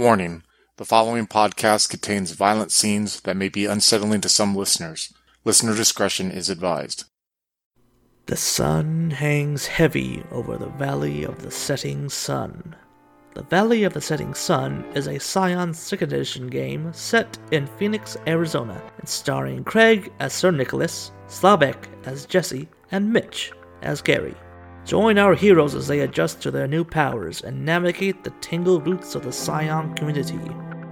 Warning 0.00 0.44
the 0.78 0.86
following 0.86 1.26
podcast 1.26 1.90
contains 1.90 2.30
violent 2.30 2.72
scenes 2.72 3.20
that 3.20 3.36
may 3.36 3.50
be 3.50 3.66
unsettling 3.66 4.22
to 4.22 4.30
some 4.30 4.56
listeners. 4.56 5.12
Listener 5.44 5.76
discretion 5.76 6.30
is 6.30 6.48
advised. 6.48 7.04
The 8.24 8.36
sun 8.38 9.10
hangs 9.10 9.66
heavy 9.66 10.22
over 10.30 10.56
the 10.56 10.70
Valley 10.70 11.24
of 11.24 11.42
the 11.42 11.50
Setting 11.50 12.08
Sun. 12.08 12.74
The 13.34 13.42
Valley 13.42 13.84
of 13.84 13.92
the 13.92 14.00
Setting 14.00 14.32
Sun 14.32 14.86
is 14.94 15.06
a 15.06 15.20
Scion 15.20 15.72
2nd 15.72 16.00
Edition 16.00 16.46
game 16.46 16.90
set 16.94 17.36
in 17.50 17.66
Phoenix, 17.66 18.16
Arizona, 18.26 18.80
and 19.00 19.06
starring 19.06 19.64
Craig 19.64 20.10
as 20.18 20.32
Sir 20.32 20.50
Nicholas, 20.50 21.12
Slavek 21.28 21.76
as 22.04 22.24
Jesse, 22.24 22.70
and 22.90 23.12
Mitch 23.12 23.52
as 23.82 24.00
Gary. 24.00 24.34
Join 24.84 25.18
our 25.18 25.34
heroes 25.34 25.74
as 25.74 25.86
they 25.86 26.00
adjust 26.00 26.40
to 26.42 26.50
their 26.50 26.66
new 26.66 26.84
powers 26.84 27.42
and 27.42 27.64
navigate 27.64 28.24
the 28.24 28.30
tangled 28.40 28.86
roots 28.86 29.14
of 29.14 29.22
the 29.22 29.32
Scion 29.32 29.94
community. 29.94 30.40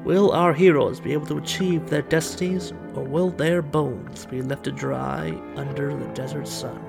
Will 0.05 0.31
our 0.33 0.53
heroes 0.53 1.01
be 1.01 1.13
able 1.13 1.27
to 1.27 1.39
achieve 1.39 1.89
their 1.89 2.03
destinies, 2.03 2.73
or 2.95 3.03
will 3.03 3.31
their 3.31 3.61
bones 3.61 4.27
be 4.27 4.43
left 4.43 4.65
to 4.65 4.73
dry 4.73 5.31
under 5.57 5.95
the 5.97 6.07
desert 6.15 6.47
sun? 6.47 6.81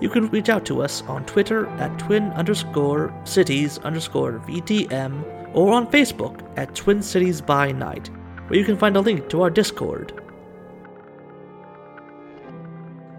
You 0.00 0.10
can 0.10 0.28
reach 0.28 0.50
out 0.50 0.66
to 0.66 0.82
us 0.82 1.02
on 1.02 1.24
Twitter 1.24 1.66
at 1.78 1.98
twin 1.98 2.24
underscore 2.32 3.14
cities 3.24 3.78
underscore 3.78 4.42
VTM 4.46 5.54
or 5.54 5.72
on 5.72 5.90
Facebook 5.90 6.46
at 6.58 6.74
Twin 6.74 7.02
Cities 7.02 7.40
by 7.40 7.72
Night, 7.72 8.10
where 8.48 8.58
you 8.58 8.64
can 8.64 8.76
find 8.76 8.96
a 8.96 9.00
link 9.00 9.28
to 9.30 9.40
our 9.40 9.50
Discord. 9.50 10.15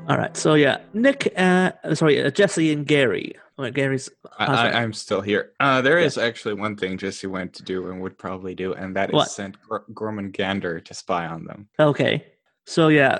All 0.07 0.17
right, 0.17 0.35
so 0.37 0.53
yeah, 0.53 0.77
Nick, 0.93 1.33
uh, 1.35 1.71
sorry, 1.93 2.23
uh, 2.23 2.29
Jesse 2.29 2.71
and 2.71 2.85
Gary. 2.85 3.33
Oh, 3.57 3.69
Gary's. 3.69 4.09
I, 4.37 4.45
I, 4.45 4.81
I'm 4.81 4.93
still 4.93 5.19
here. 5.19 5.51
Uh, 5.59 5.81
there 5.81 5.99
is 5.99 6.17
actually 6.17 6.53
one 6.53 6.77
thing 6.77 6.97
Jesse 6.97 7.27
went 7.27 7.53
to 7.55 7.63
do 7.63 7.89
and 7.89 7.99
would 8.01 8.17
probably 8.17 8.55
do, 8.55 8.73
and 8.73 8.95
that 8.95 9.09
is 9.09 9.13
What? 9.13 9.29
send 9.29 9.57
Gor- 9.67 9.83
Gormangander 9.93 10.83
to 10.85 10.93
spy 10.93 11.25
on 11.25 11.43
them. 11.43 11.67
Okay, 11.77 12.25
so 12.65 12.87
yeah, 12.87 13.17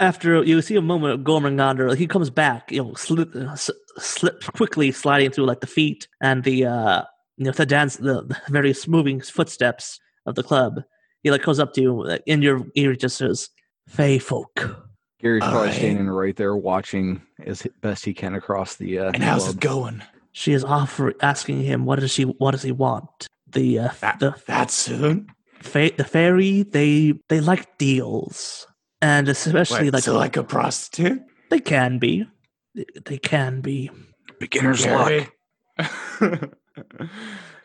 after 0.00 0.42
you 0.42 0.60
see 0.60 0.74
a 0.74 0.82
moment 0.82 1.14
of 1.14 1.20
Gormangander, 1.20 1.96
he 1.96 2.08
comes 2.08 2.30
back, 2.30 2.72
you 2.72 2.82
know, 2.82 2.94
slip, 2.94 3.34
uh, 3.36 3.54
slip 3.54 4.42
quickly 4.54 4.90
sliding 4.90 5.30
through 5.30 5.46
like 5.46 5.60
the 5.60 5.68
feet 5.68 6.08
and 6.20 6.42
the 6.42 6.66
uh, 6.66 7.02
you 7.36 7.44
know, 7.44 7.52
the 7.52 7.66
dance, 7.66 7.96
the, 7.96 8.22
the 8.22 8.36
various 8.48 8.88
moving 8.88 9.20
footsteps 9.20 10.00
of 10.26 10.34
the 10.34 10.42
club. 10.42 10.82
He 11.22 11.30
like 11.30 11.42
goes 11.42 11.60
up 11.60 11.72
to 11.74 11.80
you 11.80 12.06
like, 12.06 12.22
in 12.26 12.42
your 12.42 12.66
ear, 12.74 12.94
just 12.96 13.18
says, 13.18 13.50
"Fey 13.88 14.18
folk." 14.18 14.80
Gary's 15.24 15.40
probably 15.42 15.58
Alright. 15.60 15.74
standing 15.74 16.06
right 16.06 16.36
there 16.36 16.54
watching 16.54 17.22
as 17.46 17.66
best 17.80 18.04
he 18.04 18.12
can 18.12 18.34
across 18.34 18.76
the 18.76 18.98
uh, 18.98 19.10
And 19.14 19.22
how's 19.24 19.44
club. 19.44 19.54
it 19.56 19.60
going? 19.60 20.02
She 20.32 20.52
is 20.52 20.62
offer 20.64 21.14
asking 21.22 21.62
him, 21.62 21.86
"What 21.86 21.98
does 22.00 22.10
she? 22.10 22.24
What 22.24 22.50
does 22.50 22.60
he 22.62 22.72
want?" 22.72 23.26
The 23.50 23.78
uh, 23.78 23.88
That, 24.00 24.18
the 24.18 24.34
that 24.48 24.70
soon? 24.70 25.28
fa- 25.62 25.92
the 25.96 26.04
fairy 26.04 26.62
they 26.64 27.14
they 27.30 27.40
like 27.40 27.78
deals, 27.78 28.66
and 29.00 29.26
especially 29.28 29.86
What, 29.86 29.94
like 29.94 30.02
so 30.02 30.14
like 30.14 30.36
a 30.36 30.44
prostitute? 30.44 31.22
they 31.48 31.60
can 31.60 31.98
be, 31.98 32.26
They- 32.74 32.84
they 33.06 33.16
can 33.18 33.62
be, 33.62 33.90
beginner's 34.38 34.84
luck. 34.86 35.32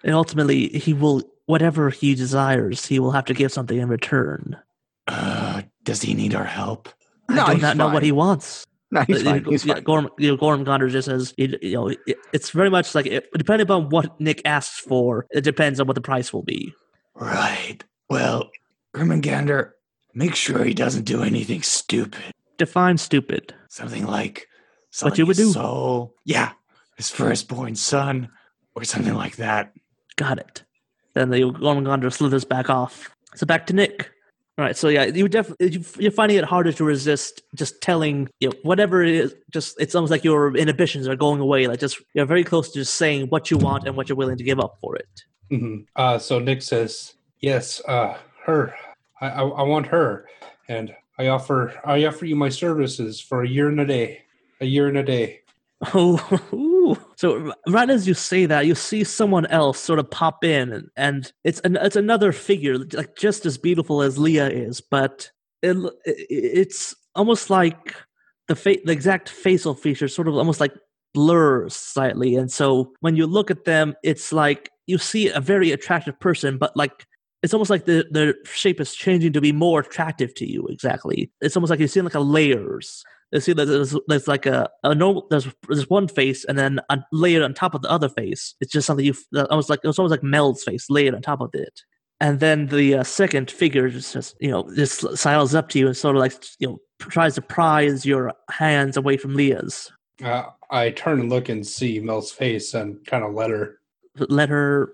And 0.01 0.13
ultimately 0.15 0.69
he 0.69 0.93
will 0.93 1.23
whatever 1.45 1.89
he 1.89 2.15
desires, 2.15 2.85
he 2.85 2.99
will 2.99 3.11
have 3.11 3.25
to 3.25 3.33
give 3.33 3.51
something 3.51 3.77
in 3.77 3.89
return. 3.89 4.55
uh, 5.09 5.63
does 5.83 6.01
he 6.03 6.13
need 6.13 6.33
our 6.35 6.45
help? 6.45 6.87
No, 7.29 7.43
I 7.43 7.47
do 7.47 7.53
he's 7.53 7.61
not 7.61 7.77
know 7.77 7.89
what 7.89 8.03
he 8.03 8.11
wants. 8.11 8.65
No, 8.91 9.01
he's 9.01 9.21
fine. 9.23 9.45
He's 9.45 9.65
yeah, 9.65 9.75
fine. 9.75 9.83
Gorm, 9.83 10.09
you 10.17 10.29
know, 10.29 10.37
Gorm 10.37 10.65
Gondor 10.65 10.89
just 10.89 11.05
says, 11.07 11.33
you 11.37 11.57
you 11.61 11.73
know, 11.73 11.93
it's 12.33 12.49
very 12.49 12.69
much 12.69 12.95
like 12.95 13.05
it, 13.05 13.29
depending 13.37 13.65
upon 13.65 13.89
what 13.89 14.19
Nick 14.19 14.41
asks 14.45 14.79
for, 14.79 15.27
it 15.31 15.41
depends 15.41 15.79
on 15.79 15.87
what 15.87 15.93
the 15.93 16.01
price 16.01 16.33
will 16.33 16.43
be. 16.43 16.73
Right. 17.13 17.77
Well, 18.09 18.49
Gormangander, 18.95 19.71
make 20.13 20.33
sure 20.35 20.63
he 20.63 20.73
doesn't 20.73 21.03
do 21.03 21.21
anything 21.21 21.61
stupid. 21.61 22.33
Define 22.57 22.97
stupid. 22.97 23.53
Something 23.69 24.05
like 24.05 24.47
What 25.01 25.17
you 25.17 25.25
would 25.27 25.37
his 25.37 25.47
do. 25.47 25.53
Soul. 25.53 26.15
Yeah, 26.25 26.53
his 26.97 27.09
firstborn 27.09 27.75
son, 27.75 28.29
or 28.75 28.83
something 28.83 29.13
like 29.13 29.35
that. 29.35 29.73
Got 30.15 30.39
it. 30.39 30.63
Then 31.13 31.29
the 31.29 31.41
Gormangander 31.41 32.11
slithers 32.11 32.45
back 32.45 32.69
off. 32.69 33.09
So 33.35 33.45
back 33.45 33.67
to 33.67 33.73
Nick. 33.73 34.11
All 34.59 34.65
right. 34.65 34.75
So 34.75 34.89
yeah, 34.89 35.05
you 35.05 35.29
definitely 35.29 35.71
you, 35.71 35.85
you're 35.99 36.11
finding 36.11 36.37
it 36.37 36.43
harder 36.43 36.73
to 36.73 36.83
resist 36.83 37.43
just 37.55 37.79
telling 37.81 38.27
you 38.41 38.49
know, 38.49 38.55
whatever 38.63 39.01
it 39.01 39.15
is. 39.15 39.33
Just 39.51 39.79
it's 39.79 39.95
almost 39.95 40.11
like 40.11 40.25
your 40.25 40.53
inhibitions 40.53 41.07
are 41.07 41.15
going 41.15 41.39
away. 41.39 41.67
Like 41.67 41.79
just 41.79 42.01
you're 42.13 42.25
very 42.25 42.43
close 42.43 42.69
to 42.71 42.79
just 42.79 42.95
saying 42.95 43.27
what 43.27 43.49
you 43.49 43.57
want 43.57 43.87
and 43.87 43.95
what 43.95 44.09
you're 44.09 44.17
willing 44.17 44.37
to 44.37 44.43
give 44.43 44.59
up 44.59 44.77
for 44.81 44.97
it. 44.97 45.07
hmm 45.49 45.77
Uh, 45.95 46.19
so 46.19 46.39
Nick 46.39 46.61
says, 46.61 47.13
"Yes, 47.39 47.81
uh, 47.87 48.17
her. 48.45 48.75
I, 49.21 49.29
I, 49.29 49.43
I 49.43 49.63
want 49.63 49.87
her, 49.87 50.27
and 50.67 50.93
I 51.17 51.27
offer 51.27 51.79
I 51.85 52.03
offer 52.03 52.25
you 52.25 52.35
my 52.35 52.49
services 52.49 53.21
for 53.21 53.43
a 53.43 53.47
year 53.47 53.69
and 53.69 53.79
a 53.79 53.85
day. 53.85 54.23
A 54.59 54.65
year 54.65 54.89
and 54.89 54.97
a 54.97 55.03
day. 55.03 55.39
Oh. 55.93 56.78
So 57.19 57.51
right 57.67 57.89
as 57.89 58.07
you 58.07 58.13
say 58.13 58.45
that, 58.45 58.65
you 58.65 58.75
see 58.75 59.03
someone 59.03 59.45
else 59.47 59.77
sort 59.77 59.99
of 59.99 60.09
pop 60.09 60.41
in, 60.45 60.71
and, 60.71 60.87
and 60.95 61.33
it's 61.43 61.59
an, 61.65 61.75
it's 61.75 61.97
another 61.97 62.31
figure, 62.31 62.77
like 62.93 63.17
just 63.17 63.45
as 63.45 63.57
beautiful 63.57 64.01
as 64.01 64.17
Leah 64.17 64.49
is, 64.49 64.79
but 64.79 65.29
it, 65.61 65.75
it's 66.05 66.95
almost 67.15 67.49
like 67.49 67.93
the 68.47 68.55
fa- 68.55 68.77
the 68.85 68.93
exact 68.93 69.27
facial 69.27 69.73
features 69.73 70.15
sort 70.15 70.29
of 70.29 70.35
almost 70.35 70.61
like 70.61 70.71
blur 71.13 71.67
slightly, 71.67 72.37
and 72.37 72.49
so 72.49 72.93
when 73.01 73.17
you 73.17 73.27
look 73.27 73.51
at 73.51 73.65
them, 73.65 73.95
it's 74.01 74.31
like 74.31 74.69
you 74.87 74.97
see 74.97 75.27
a 75.27 75.41
very 75.41 75.73
attractive 75.73 76.17
person, 76.21 76.57
but 76.57 76.71
like. 76.77 77.05
It's 77.41 77.53
almost 77.53 77.69
like 77.69 77.85
the, 77.85 78.05
the 78.11 78.35
shape 78.43 78.81
is 78.81 78.93
changing 78.93 79.31
to 79.31 79.39
be 79.39 79.53
more 79.53 79.79
attractive 79.79 80.35
to 80.35 80.45
you. 80.45 80.67
Exactly. 80.67 81.31
It's 81.39 81.55
almost 81.55 81.69
like 81.69 81.79
you're 81.79 81.87
seeing 81.87 82.03
like 82.03 82.13
a 82.13 82.19
layers 82.19 83.01
you 83.31 83.39
see 83.39 83.53
that 83.53 83.65
there's, 83.65 83.95
there's 84.07 84.27
like 84.27 84.45
a, 84.45 84.69
a 84.83 84.95
normal 84.95 85.27
there's 85.29 85.47
there's 85.67 85.89
one 85.89 86.07
face 86.07 86.45
and 86.45 86.57
then 86.57 86.79
a 86.89 86.99
layer 87.11 87.43
on 87.43 87.53
top 87.53 87.73
of 87.73 87.81
the 87.81 87.91
other 87.91 88.09
face 88.09 88.55
it's 88.61 88.71
just 88.71 88.87
something 88.87 89.05
you 89.05 89.13
almost 89.49 89.69
like 89.69 89.79
it's 89.83 89.99
almost 89.99 90.11
like 90.11 90.23
mel's 90.23 90.63
face 90.63 90.89
layered 90.89 91.15
on 91.15 91.21
top 91.21 91.41
of 91.41 91.49
it 91.53 91.81
and 92.21 92.39
then 92.39 92.67
the 92.67 92.95
uh, 92.95 93.03
second 93.03 93.49
figure 93.49 93.89
just, 93.89 94.13
just 94.13 94.35
you 94.39 94.49
know 94.49 94.69
just 94.75 95.17
sidles 95.17 95.55
up 95.55 95.69
to 95.69 95.79
you 95.79 95.87
and 95.87 95.97
sort 95.97 96.15
of 96.15 96.19
like 96.19 96.33
you 96.59 96.67
know 96.67 96.79
tries 96.99 97.35
to 97.35 97.41
prise 97.41 98.05
your 98.05 98.33
hands 98.49 98.97
away 98.97 99.17
from 99.17 99.35
leah's 99.35 99.91
Uh, 100.23 100.43
I 100.69 100.91
turn 100.91 101.21
and 101.21 101.29
look 101.29 101.49
and 101.49 101.65
see 101.65 101.99
Mel's 101.99 102.31
face 102.31 102.73
and 102.73 103.03
kind 103.05 103.23
of 103.23 103.33
let 103.33 103.49
her 103.49 103.79
let 104.27 104.49
her 104.49 104.93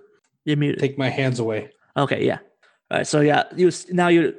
take 0.77 0.97
my 0.97 1.09
hands 1.09 1.39
away. 1.39 1.71
Okay, 1.97 2.25
yeah. 2.25 2.39
All 2.91 2.97
right, 2.99 3.07
so 3.07 3.21
yeah, 3.21 3.43
you 3.55 3.71
now 3.89 4.09
you're 4.09 4.33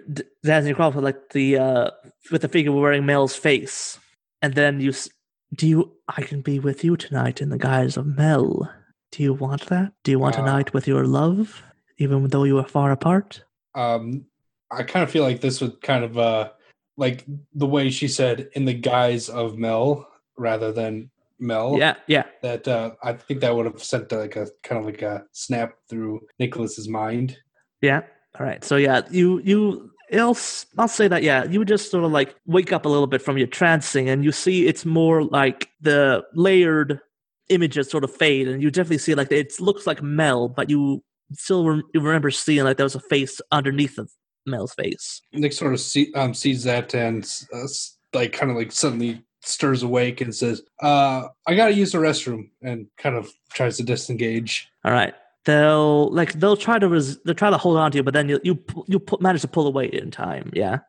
dancing 0.45 0.73
across 0.73 0.95
with 0.95 1.05
like 1.05 1.31
the 1.31 1.59
uh 1.59 1.91
with 2.31 2.43
the 2.43 2.49
figure 2.49 2.73
wearing 2.73 3.05
Mel's 3.05 3.35
face, 3.35 3.99
and 4.41 4.55
then 4.55 4.81
you 4.81 4.91
s- 4.91 5.09
do 5.55 5.67
you 5.67 5.93
I 6.09 6.23
can 6.23 6.43
be 6.43 6.59
with 6.61 6.85
you 6.85 6.97
tonight 6.97 7.41
in 7.43 7.49
the 7.51 7.59
guise 7.59 7.97
of 7.97 8.07
Mel. 8.07 8.73
Do 9.13 9.23
you 9.23 9.35
want 9.35 9.67
that? 9.67 9.93
Do 10.05 10.11
you 10.13 10.19
want 10.21 10.37
a 10.37 10.43
Uh, 10.43 10.47
night 10.47 10.73
with 10.73 10.87
your 10.87 11.05
love, 11.07 11.63
even 11.99 12.29
though 12.29 12.45
you 12.45 12.59
are 12.59 12.69
far 12.69 12.93
apart? 12.93 13.43
Um, 13.75 14.27
I 14.71 14.83
kind 14.85 15.03
of 15.03 15.11
feel 15.11 15.23
like 15.25 15.41
this 15.41 15.61
would 15.61 15.81
kind 15.83 16.05
of 16.05 16.17
uh 16.17 16.51
like 16.97 17.25
the 17.53 17.67
way 17.67 17.91
she 17.91 18.07
said 18.09 18.49
in 18.55 18.65
the 18.65 18.75
guise 18.75 19.29
of 19.29 19.59
Mel 19.59 20.07
rather 20.39 20.71
than 20.73 21.11
Mel. 21.41 21.77
Yeah, 21.79 21.97
yeah. 22.07 22.25
That 22.43 22.67
uh, 22.69 22.93
I 23.03 23.13
think 23.15 23.41
that 23.41 23.55
would 23.55 23.67
have 23.67 23.83
sent 23.83 24.13
like 24.13 24.37
a 24.37 24.47
kind 24.63 24.79
of 24.79 24.87
like 24.87 25.03
a 25.03 25.25
snap 25.33 25.75
through 25.91 26.21
Nicholas's 26.39 26.89
mind. 26.89 27.37
Yeah. 27.83 28.03
All 28.39 28.47
right. 28.47 28.63
So 28.65 28.77
yeah, 28.77 29.03
you 29.11 29.41
you 29.41 29.91
I'll 30.13 30.37
I'll 30.79 30.89
say 30.89 31.09
that 31.09 31.23
yeah, 31.23 31.45
you 31.45 31.65
just 31.65 31.91
sort 31.91 32.05
of 32.05 32.13
like 32.13 32.35
wake 32.47 32.73
up 32.73 32.85
a 32.85 32.89
little 32.89 33.07
bit 33.07 33.23
from 33.23 33.39
your 33.39 33.47
trancing 33.49 34.09
and 34.09 34.25
you 34.25 34.33
see 34.33 34.67
it's 34.67 34.85
more 34.85 35.25
like 35.25 35.69
the 35.81 36.25
layered 36.35 37.01
images 37.49 37.91
sort 37.91 38.05
of 38.05 38.15
fade 38.15 38.49
and 38.49 38.63
you 38.63 38.71
definitely 38.71 38.99
see 38.99 39.15
like 39.15 39.31
it 39.33 39.61
looks 39.61 39.87
like 39.87 40.03
Mel, 40.03 40.49
but 40.49 40.71
you 40.71 41.03
still 41.33 41.67
rem- 41.67 41.83
you 41.95 42.01
remember 42.01 42.31
seeing 42.31 42.65
like 42.65 42.77
there 42.77 42.85
was 42.85 42.95
a 42.95 43.01
face 43.01 43.41
underneath 43.51 43.99
of 43.99 44.11
Mel's 44.47 44.75
face. 44.75 45.21
Nick 45.33 45.53
sort 45.53 45.73
of 45.73 45.81
see, 45.81 46.13
um, 46.15 46.35
sees 46.35 46.65
that 46.65 46.95
and 46.95 47.29
uh, 47.53 47.67
like 48.13 48.33
kind 48.33 48.51
of 48.51 48.57
like 48.57 48.73
suddenly 48.73 49.23
stirs 49.43 49.83
awake 49.83 50.21
and 50.21 50.35
says, 50.35 50.63
uh, 50.83 51.29
"I 51.47 51.55
gotta 51.55 51.75
use 51.75 51.93
the 51.93 51.99
restroom," 51.99 52.51
and 52.63 52.87
kind 52.97 53.17
of 53.17 53.31
tries 53.53 53.77
to 53.79 53.83
disengage. 53.83 54.69
All 54.85 54.93
right. 54.93 55.15
They'll 55.47 56.11
like 56.13 56.35
they'll 56.35 56.57
try 56.57 56.79
to 56.79 56.89
res- 56.89 57.19
they'll 57.23 57.35
try 57.35 57.51
to 57.51 57.57
hold 57.57 57.79
on 57.79 57.93
to 57.93 57.99
you, 57.99 58.03
but 58.03 58.15
then 58.15 58.29
you 58.29 58.41
you 58.43 58.63
you 58.87 58.99
pu- 58.99 59.19
manage 59.21 59.43
to 59.43 59.49
pull 59.49 59.67
away 59.67 59.87
in 59.87 60.11
time. 60.11 60.51
Yeah. 60.53 60.81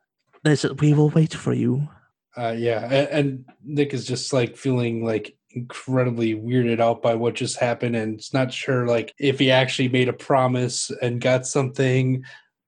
They 0.42 0.56
said 0.56 0.80
we 0.80 0.92
will 0.94 1.10
wait 1.10 1.32
for 1.32 1.52
you. 1.52 1.88
Uh, 2.36 2.54
yeah, 2.56 2.84
and, 2.84 3.08
and 3.08 3.44
Nick 3.64 3.94
is 3.94 4.06
just 4.06 4.32
like 4.32 4.56
feeling 4.56 5.04
like 5.04 5.36
incredibly 5.50 6.34
weirded 6.34 6.80
out 6.80 7.02
by 7.02 7.14
what 7.14 7.34
just 7.34 7.58
happened, 7.58 7.96
and 7.96 8.14
it's 8.14 8.34
not 8.34 8.52
sure 8.52 8.86
like 8.86 9.14
if 9.18 9.38
he 9.38 9.50
actually 9.50 9.88
made 9.88 10.08
a 10.08 10.12
promise 10.12 10.90
and 11.02 11.20
got 11.20 11.46
something 11.46 12.24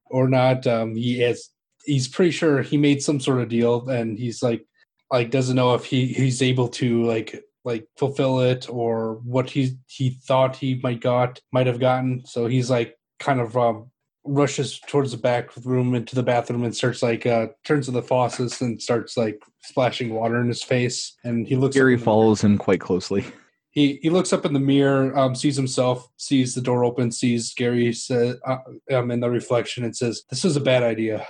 or 0.06 0.28
not. 0.28 0.66
Um, 0.66 0.94
he 0.94 1.20
has 1.20 1.50
he's 1.84 2.08
pretty 2.08 2.30
sure 2.30 2.62
he 2.62 2.76
made 2.76 3.02
some 3.02 3.20
sort 3.20 3.40
of 3.40 3.48
deal, 3.48 3.88
and 3.88 4.18
he's 4.18 4.42
like 4.42 4.64
like 5.10 5.30
doesn't 5.30 5.56
know 5.56 5.74
if 5.74 5.84
he 5.84 6.06
he's 6.06 6.42
able 6.42 6.68
to 6.68 7.04
like 7.04 7.44
like 7.70 7.86
fulfill 7.96 8.40
it 8.40 8.68
or 8.68 9.20
what 9.24 9.48
he 9.50 9.76
he 9.86 10.10
thought 10.10 10.56
he 10.56 10.80
might 10.82 11.00
got 11.00 11.40
might 11.52 11.66
have 11.66 11.80
gotten. 11.80 12.24
So 12.26 12.46
he's 12.46 12.70
like 12.70 12.98
kind 13.18 13.40
of 13.40 13.56
um, 13.56 13.90
rushes 14.24 14.80
towards 14.86 15.12
the 15.12 15.16
back 15.16 15.50
room 15.64 15.94
into 15.94 16.14
the 16.14 16.22
bathroom 16.22 16.64
and 16.64 16.74
starts 16.74 17.02
like 17.02 17.26
uh, 17.26 17.48
turns 17.64 17.86
to 17.86 17.92
the 17.92 18.02
faucets 18.02 18.60
and 18.60 18.80
starts 18.80 19.16
like 19.16 19.40
splashing 19.62 20.12
water 20.14 20.40
in 20.40 20.48
his 20.48 20.62
face. 20.62 21.16
And 21.24 21.46
he 21.46 21.56
looks. 21.56 21.76
Gary 21.76 21.96
follows 21.96 22.42
him 22.42 22.58
quite 22.58 22.80
closely. 22.80 23.24
He 23.72 24.00
he 24.02 24.10
looks 24.10 24.32
up 24.32 24.44
in 24.44 24.52
the 24.52 24.58
mirror, 24.58 25.16
um, 25.16 25.36
sees 25.36 25.54
himself, 25.54 26.08
sees 26.16 26.56
the 26.56 26.60
door 26.60 26.84
open, 26.84 27.12
sees 27.12 27.54
Gary 27.54 27.92
say, 27.92 28.34
uh, 28.44 28.58
um, 28.90 29.12
in 29.12 29.20
the 29.20 29.30
reflection, 29.30 29.84
and 29.84 29.96
says, 29.96 30.24
"This 30.28 30.44
is 30.44 30.56
a 30.56 30.60
bad 30.60 30.82
idea." 30.82 31.24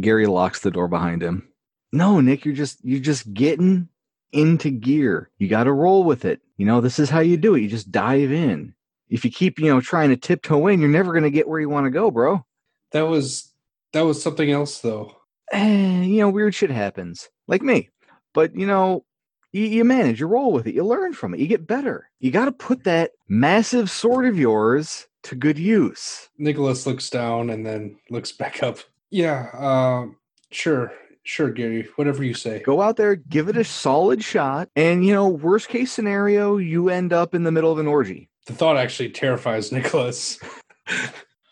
Gary 0.00 0.26
locks 0.26 0.60
the 0.60 0.70
door 0.70 0.86
behind 0.86 1.20
him. 1.20 1.48
No, 1.92 2.20
Nick, 2.20 2.44
you're 2.44 2.54
just 2.54 2.78
you're 2.84 3.00
just 3.00 3.34
getting 3.34 3.88
into 4.32 4.70
gear. 4.70 5.30
You 5.38 5.48
got 5.48 5.64
to 5.64 5.72
roll 5.72 6.04
with 6.04 6.24
it. 6.24 6.40
You 6.56 6.66
know, 6.66 6.80
this 6.80 6.98
is 6.98 7.10
how 7.10 7.20
you 7.20 7.36
do 7.36 7.54
it. 7.54 7.60
You 7.60 7.68
just 7.68 7.90
dive 7.90 8.32
in. 8.32 8.74
If 9.08 9.24
you 9.24 9.30
keep, 9.30 9.58
you 9.58 9.66
know, 9.66 9.80
trying 9.80 10.10
to 10.10 10.16
tiptoe 10.16 10.68
in, 10.68 10.80
you're 10.80 10.88
never 10.88 11.12
going 11.12 11.24
to 11.24 11.30
get 11.30 11.48
where 11.48 11.60
you 11.60 11.68
want 11.68 11.86
to 11.86 11.90
go, 11.90 12.10
bro. 12.10 12.44
That 12.92 13.08
was 13.08 13.52
that 13.92 14.02
was 14.02 14.22
something 14.22 14.50
else, 14.50 14.80
though. 14.80 15.16
Eh, 15.52 16.02
you 16.02 16.20
know, 16.20 16.30
weird 16.30 16.54
shit 16.54 16.70
happens, 16.70 17.28
like 17.48 17.62
me. 17.62 17.88
But 18.34 18.54
you 18.54 18.66
know, 18.66 19.04
you, 19.52 19.64
you 19.64 19.84
manage. 19.84 20.20
You 20.20 20.26
roll 20.26 20.52
with 20.52 20.66
it. 20.66 20.74
You 20.74 20.84
learn 20.84 21.12
from 21.12 21.34
it. 21.34 21.40
You 21.40 21.46
get 21.46 21.66
better. 21.66 22.08
You 22.20 22.30
got 22.30 22.44
to 22.44 22.52
put 22.52 22.84
that 22.84 23.12
massive 23.28 23.90
sword 23.90 24.26
of 24.26 24.38
yours 24.38 25.08
to 25.24 25.34
good 25.34 25.58
use. 25.58 26.28
Nicholas 26.38 26.86
looks 26.86 27.10
down 27.10 27.50
and 27.50 27.66
then 27.66 27.96
looks 28.10 28.32
back 28.32 28.62
up. 28.62 28.78
Yeah, 29.10 29.48
um, 29.54 30.16
sure, 30.52 30.92
sure, 31.22 31.50
Gary. 31.50 31.88
Whatever 31.96 32.24
you 32.24 32.34
say. 32.34 32.60
Go 32.60 32.80
out 32.80 32.96
there, 32.96 33.16
give 33.16 33.48
it 33.48 33.56
a 33.56 33.64
solid 33.64 34.22
shot, 34.22 34.68
and 34.76 35.04
you 35.04 35.12
know, 35.12 35.28
worst 35.28 35.68
case 35.68 35.92
scenario, 35.92 36.56
you 36.56 36.88
end 36.88 37.12
up 37.12 37.34
in 37.34 37.44
the 37.44 37.52
middle 37.52 37.72
of 37.72 37.78
an 37.78 37.86
orgy. 37.86 38.28
The 38.46 38.54
thought 38.54 38.76
actually 38.76 39.10
terrifies 39.10 39.72
Nicholas, 39.72 40.38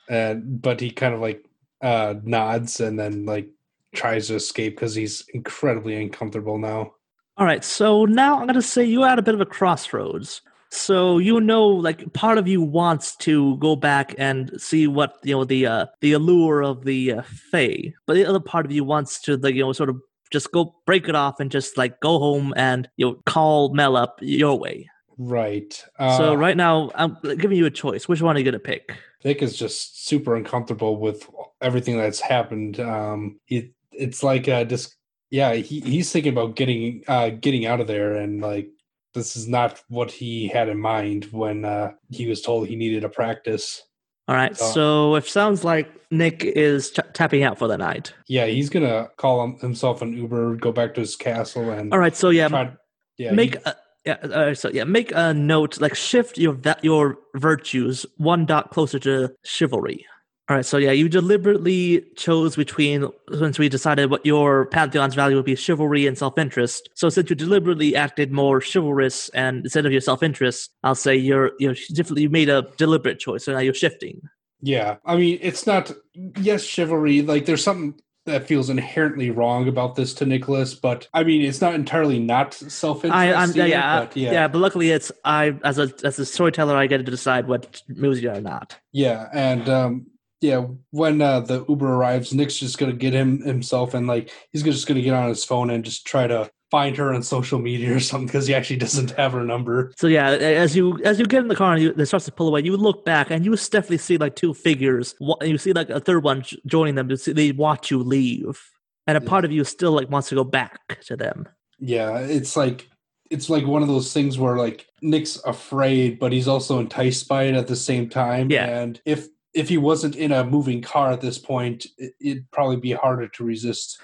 and 0.08 0.60
but 0.60 0.80
he 0.80 0.90
kind 0.90 1.14
of 1.14 1.20
like 1.20 1.44
uh, 1.80 2.14
nods 2.22 2.80
and 2.80 2.98
then 2.98 3.24
like 3.24 3.48
tries 3.94 4.28
to 4.28 4.34
escape 4.34 4.76
because 4.76 4.94
he's 4.94 5.24
incredibly 5.34 6.00
uncomfortable 6.00 6.58
now. 6.58 6.92
All 7.36 7.46
right, 7.46 7.64
so 7.64 8.04
now 8.04 8.40
I'm 8.40 8.46
gonna 8.46 8.62
say 8.62 8.84
you're 8.84 9.06
at 9.06 9.18
a 9.18 9.22
bit 9.22 9.34
of 9.34 9.40
a 9.40 9.46
crossroads. 9.46 10.42
So 10.70 11.18
you 11.18 11.40
know, 11.40 11.66
like 11.66 12.12
part 12.12 12.38
of 12.38 12.46
you 12.46 12.60
wants 12.60 13.16
to 13.16 13.56
go 13.58 13.76
back 13.76 14.14
and 14.18 14.50
see 14.60 14.86
what 14.86 15.16
you 15.22 15.34
know 15.34 15.44
the 15.44 15.66
uh, 15.66 15.86
the 16.00 16.12
allure 16.12 16.62
of 16.62 16.84
the 16.84 17.12
uh, 17.12 17.22
Fae, 17.22 17.94
but 18.06 18.14
the 18.14 18.26
other 18.26 18.40
part 18.40 18.66
of 18.66 18.72
you 18.72 18.84
wants 18.84 19.20
to 19.22 19.36
like 19.36 19.54
you 19.54 19.62
know 19.62 19.72
sort 19.72 19.88
of 19.88 20.00
just 20.30 20.52
go 20.52 20.74
break 20.84 21.08
it 21.08 21.14
off 21.14 21.40
and 21.40 21.50
just 21.50 21.78
like 21.78 22.00
go 22.00 22.18
home 22.18 22.52
and 22.56 22.88
you 22.96 23.06
know 23.06 23.22
call 23.24 23.72
Mel 23.72 23.96
up 23.96 24.18
your 24.20 24.58
way. 24.58 24.88
Right. 25.16 25.82
Uh, 25.98 26.16
so 26.16 26.34
right 26.34 26.56
now 26.56 26.90
I'm 26.94 27.16
giving 27.22 27.56
you 27.56 27.66
a 27.66 27.70
choice. 27.70 28.06
Which 28.06 28.22
one 28.22 28.36
are 28.36 28.38
you 28.38 28.44
gonna 28.44 28.58
pick? 28.58 28.92
Nick 29.24 29.42
is 29.42 29.56
just 29.56 30.06
super 30.06 30.36
uncomfortable 30.36 30.96
with 30.96 31.28
everything 31.60 31.96
that's 31.96 32.20
happened. 32.20 32.78
Um, 32.78 33.40
it 33.48 33.72
it's 33.92 34.22
like 34.22 34.48
uh, 34.48 34.64
just 34.64 34.94
yeah, 35.30 35.54
he, 35.54 35.80
he's 35.80 36.10
thinking 36.10 36.32
about 36.32 36.56
getting 36.56 37.04
uh, 37.08 37.30
getting 37.30 37.66
out 37.66 37.80
of 37.80 37.86
there, 37.86 38.14
and 38.14 38.40
like 38.40 38.70
this 39.18 39.36
is 39.36 39.46
not 39.48 39.82
what 39.88 40.10
he 40.10 40.48
had 40.48 40.68
in 40.68 40.78
mind 40.80 41.26
when 41.32 41.64
uh, 41.64 41.92
he 42.10 42.26
was 42.26 42.40
told 42.40 42.66
he 42.68 42.76
needed 42.76 43.04
a 43.04 43.08
practice. 43.08 43.82
All 44.28 44.34
right, 44.34 44.52
Uh, 44.52 44.54
so 44.54 45.14
it 45.16 45.26
sounds 45.26 45.64
like 45.64 45.88
Nick 46.10 46.44
is 46.44 46.90
ch- 46.90 47.00
tapping 47.14 47.42
out 47.42 47.58
for 47.58 47.66
the 47.68 47.76
night. 47.78 48.12
Yeah, 48.28 48.46
he's 48.46 48.68
gonna 48.70 49.08
call 49.16 49.42
him, 49.44 49.58
himself 49.58 50.02
an 50.02 50.12
Uber, 50.16 50.56
go 50.56 50.70
back 50.72 50.94
to 50.94 51.00
his 51.00 51.16
castle, 51.16 51.70
and 51.70 51.92
All 51.92 51.98
right, 51.98 52.14
so 52.16 52.30
yeah, 52.30 52.48
try. 52.48 52.72
Yeah, 53.16 53.32
make 53.32 53.54
he- 53.54 53.60
a, 53.64 53.76
yeah, 54.04 54.12
uh, 54.22 54.54
so 54.54 54.68
yeah, 54.70 54.84
make 54.84 55.12
a 55.14 55.34
note 55.34 55.80
like 55.80 55.94
shift 55.94 56.38
your 56.38 56.52
va- 56.54 56.78
your 56.82 57.18
virtues 57.36 58.06
one 58.16 58.46
dot 58.46 58.70
closer 58.70 58.98
to 59.00 59.34
chivalry. 59.44 60.04
All 60.48 60.56
right, 60.56 60.64
so 60.64 60.78
yeah, 60.78 60.92
you 60.92 61.10
deliberately 61.10 62.06
chose 62.16 62.56
between 62.56 63.06
since 63.38 63.58
we 63.58 63.68
decided 63.68 64.10
what 64.10 64.24
your 64.24 64.64
pantheon's 64.66 65.14
value 65.14 65.36
would 65.36 65.44
be 65.44 65.54
chivalry 65.54 66.06
and 66.06 66.16
self-interest. 66.16 66.88
So 66.94 67.10
since 67.10 67.28
you 67.28 67.36
deliberately 67.36 67.94
acted 67.94 68.32
more 68.32 68.62
chivalrous 68.62 69.28
and 69.30 69.64
instead 69.64 69.84
of 69.84 69.92
your 69.92 70.00
self-interest, 70.00 70.70
I'll 70.82 70.94
say 70.94 71.14
you're 71.14 71.52
you're 71.58 71.74
definitely 71.92 72.22
you 72.22 72.30
made 72.30 72.48
a 72.48 72.66
deliberate 72.78 73.18
choice. 73.18 73.44
So 73.44 73.52
now 73.52 73.58
you're 73.58 73.74
shifting. 73.74 74.22
Yeah, 74.62 74.96
I 75.04 75.16
mean, 75.16 75.38
it's 75.42 75.66
not. 75.66 75.92
Yes, 76.14 76.64
chivalry. 76.64 77.20
Like, 77.20 77.44
there's 77.44 77.62
something 77.62 78.00
that 78.24 78.46
feels 78.46 78.70
inherently 78.70 79.30
wrong 79.30 79.68
about 79.68 79.96
this 79.96 80.14
to 80.14 80.26
Nicholas, 80.26 80.74
but 80.74 81.08
I 81.12 81.24
mean, 81.24 81.42
it's 81.42 81.60
not 81.60 81.74
entirely 81.74 82.18
not 82.18 82.54
self-interest. 82.54 83.14
I, 83.14 83.44
yeah, 83.54 83.64
yeah, 83.64 84.00
but 84.00 84.16
yeah, 84.16 84.48
But 84.48 84.58
luckily, 84.58 84.90
it's 84.90 85.12
I 85.24 85.58
as 85.62 85.78
a 85.78 85.92
as 86.04 86.18
a 86.18 86.24
storyteller, 86.24 86.74
I 86.74 86.86
get 86.86 86.98
to 86.98 87.04
decide 87.04 87.48
what 87.48 87.82
moves 87.88 88.22
you 88.22 88.30
or 88.30 88.40
not. 88.40 88.78
Yeah, 88.92 89.28
and 89.32 89.68
um, 89.68 90.06
yeah, 90.40 90.66
when 90.90 91.20
uh, 91.20 91.40
the 91.40 91.64
Uber 91.68 91.86
arrives, 91.86 92.32
Nick's 92.32 92.58
just 92.58 92.78
gonna 92.78 92.92
get 92.92 93.12
him 93.12 93.40
himself, 93.42 93.94
and 93.94 94.06
like 94.06 94.30
he's 94.52 94.62
just 94.62 94.86
gonna 94.86 95.02
get 95.02 95.14
on 95.14 95.28
his 95.28 95.44
phone 95.44 95.70
and 95.70 95.84
just 95.84 96.06
try 96.06 96.26
to 96.26 96.50
find 96.70 96.96
her 96.96 97.14
on 97.14 97.22
social 97.22 97.58
media 97.58 97.96
or 97.96 98.00
something 98.00 98.26
because 98.26 98.46
he 98.46 98.54
actually 98.54 98.76
doesn't 98.76 99.10
have 99.12 99.32
her 99.32 99.44
number. 99.44 99.92
So 99.96 100.06
yeah, 100.06 100.30
as 100.30 100.76
you 100.76 100.98
as 101.04 101.18
you 101.18 101.26
get 101.26 101.42
in 101.42 101.48
the 101.48 101.56
car 101.56 101.72
and 101.72 101.82
you, 101.82 101.94
it 101.96 102.06
starts 102.06 102.26
to 102.26 102.32
pull 102.32 102.48
away, 102.48 102.60
you 102.62 102.76
look 102.76 103.04
back 103.04 103.30
and 103.30 103.44
you 103.44 103.56
definitely 103.56 103.98
see 103.98 104.18
like 104.18 104.36
two 104.36 104.54
figures. 104.54 105.14
And 105.40 105.50
You 105.50 105.58
see 105.58 105.72
like 105.72 105.90
a 105.90 106.00
third 106.00 106.22
one 106.22 106.44
joining 106.66 106.94
them. 106.94 107.08
To 107.08 107.16
see, 107.16 107.32
they 107.32 107.52
watch 107.52 107.90
you 107.90 107.98
leave, 108.02 108.60
and 109.06 109.16
a 109.16 109.20
part 109.20 109.44
of 109.44 109.52
you 109.52 109.64
still 109.64 109.92
like 109.92 110.10
wants 110.10 110.28
to 110.28 110.34
go 110.34 110.44
back 110.44 111.00
to 111.06 111.16
them. 111.16 111.48
Yeah, 111.78 112.18
it's 112.18 112.56
like 112.56 112.88
it's 113.30 113.50
like 113.50 113.66
one 113.66 113.82
of 113.82 113.88
those 113.88 114.12
things 114.12 114.38
where 114.38 114.56
like 114.56 114.86
Nick's 115.02 115.36
afraid, 115.44 116.18
but 116.18 116.32
he's 116.32 116.48
also 116.48 116.78
enticed 116.78 117.28
by 117.28 117.44
it 117.44 117.54
at 117.54 117.66
the 117.66 117.76
same 117.76 118.08
time. 118.08 118.50
Yeah. 118.50 118.66
and 118.66 119.00
if 119.04 119.28
if 119.54 119.68
he 119.68 119.78
wasn't 119.78 120.16
in 120.16 120.32
a 120.32 120.44
moving 120.44 120.82
car 120.82 121.10
at 121.10 121.20
this 121.20 121.38
point, 121.38 121.86
it, 121.96 122.14
it'd 122.20 122.50
probably 122.50 122.76
be 122.76 122.92
harder 122.92 123.28
to 123.28 123.44
resist. 123.44 124.00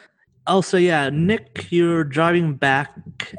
Also, 0.46 0.76
yeah, 0.76 1.10
Nick, 1.10 1.68
you're 1.70 2.04
driving 2.04 2.54
back, 2.54 2.90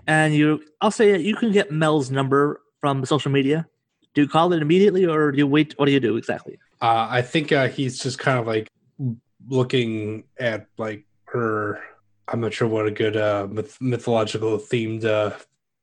and 0.08 0.34
you. 0.34 0.64
I'll 0.82 0.92
say 0.92 1.18
you 1.20 1.36
can 1.36 1.52
get 1.52 1.72
Mel's 1.72 2.10
number 2.10 2.62
from 2.82 3.06
social 3.06 3.32
media. 3.32 3.68
Do 4.16 4.22
you 4.22 4.28
call 4.28 4.54
it 4.54 4.62
immediately, 4.62 5.06
or 5.06 5.32
do 5.32 5.38
you 5.38 5.48
wait? 5.48 5.74
What 5.78 5.86
do 5.86 5.92
you 5.92 6.00
do 6.00 6.18
exactly? 6.18 6.58
Uh, 6.82 7.08
I 7.10 7.22
think 7.22 7.52
uh, 7.52 7.68
he's 7.68 8.00
just 8.00 8.18
kind 8.18 8.40
of 8.40 8.48
like 8.48 8.70
looking 9.48 10.24
at 10.40 10.68
like 10.78 11.06
her. 11.26 11.80
I'm 12.28 12.42
not 12.42 12.54
sure 12.54 12.68
what 12.68 12.88
a 12.88 12.92
good 12.92 13.18
uh, 13.18 13.48
myth- 13.52 13.78
mythological 13.80 14.58
themed 14.58 15.06
uh, 15.06 15.38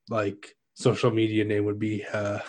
like 0.08 0.56
social 0.75 1.12
media 1.12 1.44
name 1.44 1.64
would 1.66 1.78
be. 1.78 2.04
Uh, 2.12 2.40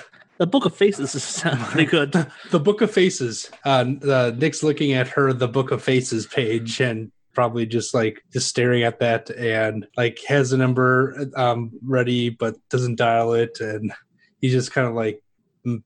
The 0.44 0.48
Book 0.48 0.66
of 0.66 0.76
Faces 0.76 1.16
is 1.16 1.42
pretty 1.70 1.90
good. 1.90 2.12
the 2.52 2.60
Book 2.60 2.82
of 2.82 2.92
Faces. 2.92 3.50
Uh, 3.64 3.86
uh, 4.06 4.34
Nick's 4.36 4.62
looking 4.62 4.92
at 4.92 5.08
her 5.08 5.32
the 5.32 5.48
Book 5.48 5.72
of 5.72 5.82
Faces 5.82 6.28
page 6.28 6.82
and 6.82 7.14
probably 7.34 7.66
just 7.66 7.94
like 7.94 8.22
just 8.34 8.50
staring 8.50 8.84
at 8.84 9.00
that 9.00 9.30
and 9.30 9.88
like 9.96 10.20
has 10.28 10.52
a 10.52 10.58
number 10.58 11.30
um, 11.38 11.72
ready 11.82 12.30
but 12.30 12.58
doesn't 12.68 12.98
dial 12.98 13.32
it 13.32 13.58
and 13.62 13.94
he's 14.42 14.52
just 14.52 14.74
kind 14.74 14.86
of 14.86 14.96
like 14.96 15.24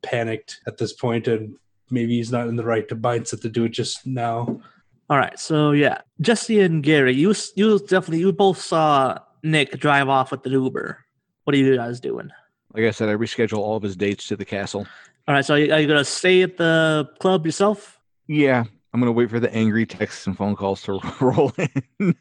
panicked 0.01 0.59
at 0.65 0.79
this 0.79 0.91
point 0.91 1.27
and 1.27 1.55
maybe 1.91 2.17
he's 2.17 2.31
not 2.31 2.47
in 2.47 2.55
the 2.55 2.65
right 2.65 2.87
to 2.87 2.95
mindset 2.95 3.43
to 3.43 3.49
do 3.49 3.65
it 3.65 3.69
just 3.69 4.07
now. 4.07 4.59
All 5.07 5.19
right, 5.19 5.37
so 5.37 5.69
yeah, 5.69 6.01
Jesse 6.19 6.61
and 6.61 6.81
Gary, 6.81 7.13
you 7.13 7.35
you 7.55 7.77
definitely 7.77 8.21
you 8.21 8.33
both 8.33 8.59
saw 8.59 9.19
Nick 9.43 9.79
drive 9.79 10.09
off 10.09 10.31
with 10.31 10.41
the 10.41 10.49
Uber. 10.49 10.97
What 11.43 11.53
are 11.53 11.59
you 11.59 11.75
guys 11.75 11.99
doing? 11.99 12.31
Like 12.74 12.83
I 12.83 12.91
said, 12.91 13.09
I 13.09 13.13
reschedule 13.13 13.57
all 13.59 13.75
of 13.77 13.83
his 13.83 13.95
dates 13.95 14.27
to 14.27 14.36
the 14.36 14.45
castle. 14.45 14.86
All 15.27 15.36
right, 15.36 15.43
so 15.45 15.55
are 15.55 15.57
you, 15.59 15.74
are 15.74 15.79
you 15.79 15.88
gonna 15.88 16.03
stay 16.05 16.41
at 16.43 16.57
the 16.57 17.09
club 17.19 17.45
yourself? 17.45 18.00
Yeah, 18.27 18.63
I'm 18.93 19.00
gonna 19.00 19.12
wait 19.12 19.29
for 19.29 19.39
the 19.39 19.53
angry 19.53 19.86
texts 19.86 20.27
and 20.27 20.38
phone 20.38 20.55
calls 20.55 20.81
to 20.83 21.00
roll 21.21 21.51
in. 21.57 22.15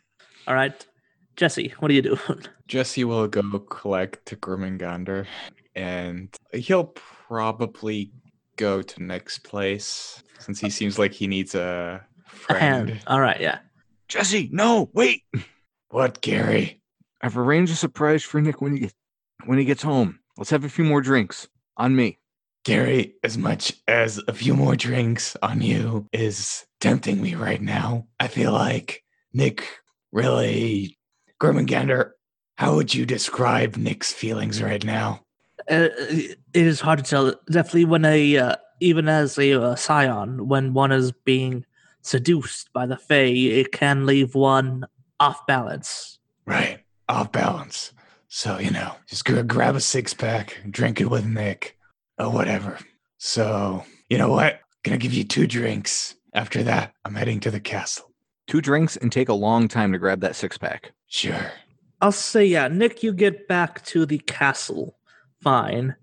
All 0.47 0.55
right, 0.55 0.87
Jesse, 1.37 1.75
what 1.79 1.91
are 1.91 1.95
you 1.95 2.03
doing? 2.03 2.19
Jesse 2.69 3.05
will 3.05 3.26
go 3.29 3.43
collect 3.61 4.25
Gormangander, 4.41 5.26
and 5.75 6.35
he'll 6.53 6.85
probably 7.29 8.12
go 8.57 8.83
to 8.83 9.03
next 9.03 9.41
place 9.45 10.23
since 10.38 10.59
he 10.61 10.71
seems 10.71 10.99
like 10.99 11.12
he 11.12 11.26
needs 11.26 11.55
a 11.55 12.05
A 12.49 12.55
hand. 12.59 12.88
friend. 12.88 13.03
All 13.07 13.21
right, 13.21 13.41
yeah. 13.41 13.59
Jesse, 14.09 14.49
no, 14.53 14.88
wait. 14.95 15.23
What, 15.91 16.21
Gary? 16.21 16.81
I've 17.23 17.37
arranged 17.37 17.73
a 17.73 17.76
surprise 17.76 18.23
for 18.23 18.41
Nick 18.41 18.61
when 18.61 18.73
he 18.73 18.79
gets 18.81 18.95
when 19.45 19.59
he 19.59 19.65
gets 19.65 19.83
home. 19.83 20.19
Let's 20.37 20.50
have 20.50 20.64
a 20.64 20.69
few 20.69 20.85
more 20.85 21.00
drinks 21.00 21.49
on 21.76 21.97
me. 21.97 22.19
Gary, 22.64 23.14
as 23.23 23.38
much 23.38 23.73
as 23.87 24.21
a 24.26 24.33
few 24.33 24.55
more 24.55 24.75
drinks 24.75 25.37
on 25.40 25.61
you 25.62 26.07
is 26.12 26.66
tempting 26.81 27.23
me 27.23 27.35
right 27.35 27.62
now, 27.62 28.07
I 28.19 28.28
feel 28.28 28.52
like 28.52 29.05
Nick 29.33 29.66
really. 30.12 30.99
Gormangander, 31.38 32.12
how 32.57 32.75
would 32.76 32.95
you 32.95 33.05
describe 33.05 33.76
Nick's 33.76 34.12
feelings 34.12 34.62
right 34.62 34.83
now? 34.83 35.21
Uh, 35.71 35.88
it 35.99 36.38
is 36.55 36.81
hard 36.81 36.99
to 36.99 37.05
tell. 37.05 37.35
Definitely, 37.50 37.85
when 37.85 38.05
a 38.05 38.38
uh, 38.38 38.57
even 38.81 39.09
as 39.09 39.38
a 39.38 39.61
uh, 39.61 39.75
scion, 39.75 40.49
when 40.49 40.73
one 40.73 40.93
is 40.93 41.12
being 41.12 41.66
seduced 42.02 42.73
by 42.73 42.87
the 42.87 42.97
Fae, 42.97 43.25
it 43.25 43.73
can 43.73 44.07
leave 44.07 44.35
one 44.35 44.87
off 45.21 45.47
balance. 45.47 46.19
Right, 46.47 46.81
off 47.09 47.33
balance. 47.33 47.93
So, 48.28 48.59
you 48.59 48.71
know, 48.71 48.95
just 49.09 49.25
go 49.25 49.42
grab 49.42 49.76
a 49.76 49.80
six 49.80 50.12
pack, 50.14 50.61
drink 50.71 51.00
it 51.00 51.11
with 51.11 51.26
Nick, 51.26 51.76
or 52.18 52.30
whatever. 52.30 52.78
So, 53.18 53.85
you 54.09 54.18
know 54.18 54.30
what? 54.30 54.61
Gonna 54.85 54.99
give 54.99 55.14
you 55.14 55.25
two 55.25 55.47
drinks. 55.47 56.14
After 56.35 56.62
that, 56.64 56.92
I'm 57.04 57.14
heading 57.14 57.40
to 57.40 57.50
the 57.50 57.61
castle. 57.61 58.12
Two 58.47 58.61
drinks 58.61 58.97
and 58.97 59.11
take 59.11 59.28
a 59.28 59.35
long 59.35 59.68
time 59.68 59.92
to 59.92 59.99
grab 59.99 60.21
that 60.21 60.37
six 60.37 60.59
pack. 60.59 60.92
Sure. 61.09 61.50
I'll 62.00 62.12
say, 62.12 62.45
yeah, 62.45 62.68
Nick, 62.68 63.02
you 63.02 63.12
get 63.12 63.49
back 63.49 63.85
to 63.87 64.04
the 64.04 64.18
castle 64.18 64.99
fine. 65.42 65.97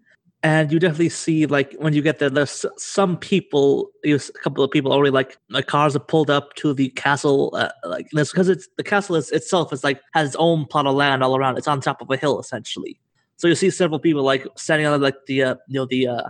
And 0.45 0.73
you 0.73 0.77
definitely 0.77 1.07
see, 1.07 1.45
like, 1.45 1.73
when 1.79 1.93
you 1.93 2.01
get 2.01 2.19
there, 2.19 2.29
there's 2.29 2.65
some 2.75 3.15
people, 3.15 3.91
a 4.03 4.19
couple 4.43 4.61
of 4.61 4.71
people 4.71 4.91
already, 4.91 5.09
like, 5.09 5.37
like 5.49 5.67
cars 5.67 5.95
are 5.95 5.99
pulled 5.99 6.29
up 6.29 6.53
to 6.55 6.73
the 6.73 6.89
castle, 6.89 7.55
uh, 7.55 7.69
like, 7.85 8.09
because 8.11 8.49
it's 8.49 8.67
the 8.75 8.83
castle 8.83 9.15
is, 9.15 9.31
itself 9.31 9.71
is 9.71 9.85
like 9.85 10.01
has 10.13 10.27
its 10.27 10.35
own 10.37 10.65
plot 10.65 10.85
of 10.85 10.95
land 10.95 11.23
all 11.23 11.37
around. 11.37 11.57
It's 11.57 11.69
on 11.69 11.79
top 11.79 12.01
of 12.01 12.11
a 12.11 12.17
hill, 12.17 12.41
essentially. 12.41 12.99
So 13.37 13.47
you 13.47 13.55
see 13.55 13.69
several 13.69 13.99
people, 13.99 14.21
like, 14.21 14.45
standing 14.57 14.85
on, 14.85 15.01
like, 15.01 15.15
the, 15.27 15.43
uh, 15.43 15.55
you 15.69 15.79
know, 15.79 15.85
the 15.85 16.07
uh, 16.07 16.29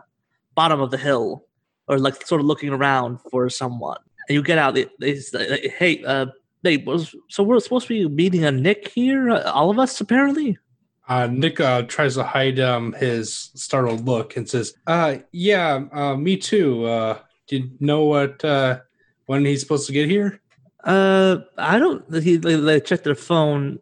bottom 0.53 0.79
of 0.79 0.91
the 0.91 0.99
hill, 0.99 1.45
or 1.87 1.97
like, 1.97 2.23
sort 2.27 2.39
of 2.39 2.45
looking 2.45 2.69
around 2.69 3.19
for 3.31 3.49
someone. 3.49 3.97
And 4.29 4.35
you 4.35 4.43
get 4.43 4.59
out, 4.59 4.75
they, 4.75 4.85
they 4.99 5.15
say, 5.15 5.69
hey, 5.69 6.03
uh, 6.03 6.27
they 6.61 6.77
was 6.77 7.15
so 7.29 7.43
we're 7.43 7.59
supposed 7.59 7.87
to 7.87 8.07
be 8.07 8.07
meeting 8.07 8.45
a 8.45 8.51
Nick 8.51 8.89
here, 8.89 9.31
uh, 9.31 9.51
all 9.51 9.69
of 9.69 9.79
us 9.79 9.99
apparently. 9.99 10.57
Uh, 11.07 11.27
Nick 11.27 11.59
uh, 11.59 11.81
tries 11.83 12.15
to 12.15 12.23
hide 12.23 12.59
um, 12.59 12.93
his 12.93 13.51
startled 13.55 14.05
look 14.05 14.37
and 14.37 14.47
says, 14.49 14.73
uh, 14.87 15.17
"Yeah, 15.31 15.83
uh, 15.91 16.15
me 16.15 16.37
too. 16.37 16.85
Uh, 16.85 17.19
do 17.47 17.57
you 17.57 17.71
know 17.79 18.05
what 18.05 18.43
uh, 18.45 18.79
when 19.25 19.43
he's 19.45 19.59
supposed 19.61 19.87
to 19.87 19.93
get 19.93 20.09
here?" 20.09 20.39
Uh, 20.83 21.37
I 21.57 21.77
don't. 21.79 22.03
He 22.23 22.37
they, 22.37 22.55
they 22.55 22.79
check 22.79 23.03
their 23.03 23.15
phone. 23.15 23.79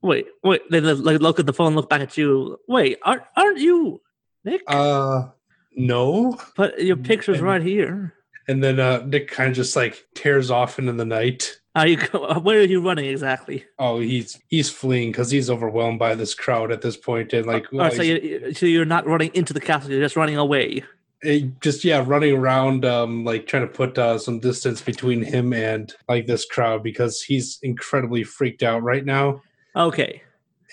Wait, 0.00 0.26
wait. 0.42 0.62
They 0.70 0.80
like 0.80 1.20
look 1.20 1.38
at 1.38 1.46
the 1.46 1.52
phone, 1.52 1.74
look 1.74 1.90
back 1.90 2.00
at 2.00 2.16
you. 2.16 2.58
Wait, 2.68 2.98
aren't 3.02 3.22
aren't 3.36 3.58
you 3.58 4.00
Nick? 4.44 4.62
Uh, 4.66 5.28
no. 5.76 6.38
but 6.56 6.82
your 6.82 6.96
picture's 6.96 7.38
and- 7.38 7.46
right 7.46 7.62
here. 7.62 8.14
And 8.48 8.62
then 8.62 8.80
uh, 8.80 9.04
Nick 9.06 9.28
kind 9.28 9.50
of 9.50 9.54
just 9.56 9.76
like 9.76 10.04
tears 10.14 10.50
off 10.50 10.78
into 10.80 10.92
the 10.92 11.04
night. 11.04 11.60
Are 11.74 11.86
you? 11.86 11.96
Where 12.42 12.58
are 12.60 12.64
you 12.64 12.82
running 12.82 13.06
exactly? 13.06 13.64
Oh, 13.78 13.98
he's 14.00 14.38
he's 14.48 14.68
fleeing 14.70 15.10
because 15.10 15.30
he's 15.30 15.48
overwhelmed 15.48 15.98
by 15.98 16.14
this 16.14 16.34
crowd 16.34 16.70
at 16.70 16.82
this 16.82 16.96
point, 16.96 17.32
and 17.32 17.46
like, 17.46 17.66
well, 17.72 17.90
so, 17.90 18.02
he's- 18.02 18.22
you, 18.22 18.54
so 18.54 18.66
you're 18.66 18.84
not 18.84 19.06
running 19.06 19.30
into 19.34 19.52
the 19.54 19.60
castle. 19.60 19.90
You're 19.90 20.02
just 20.02 20.16
running 20.16 20.36
away. 20.36 20.84
eh, 21.24 21.46
just 21.60 21.84
yeah, 21.84 22.04
running 22.06 22.36
around, 22.36 22.84
um, 22.84 23.24
like 23.24 23.46
trying 23.46 23.66
to 23.66 23.72
put 23.72 23.96
uh, 23.96 24.18
some 24.18 24.38
distance 24.40 24.82
between 24.82 25.22
him 25.22 25.52
and 25.54 25.92
like 26.08 26.26
this 26.26 26.44
crowd 26.44 26.82
because 26.82 27.22
he's 27.22 27.58
incredibly 27.62 28.22
freaked 28.24 28.62
out 28.62 28.82
right 28.82 29.04
now. 29.06 29.40
Okay. 29.74 30.22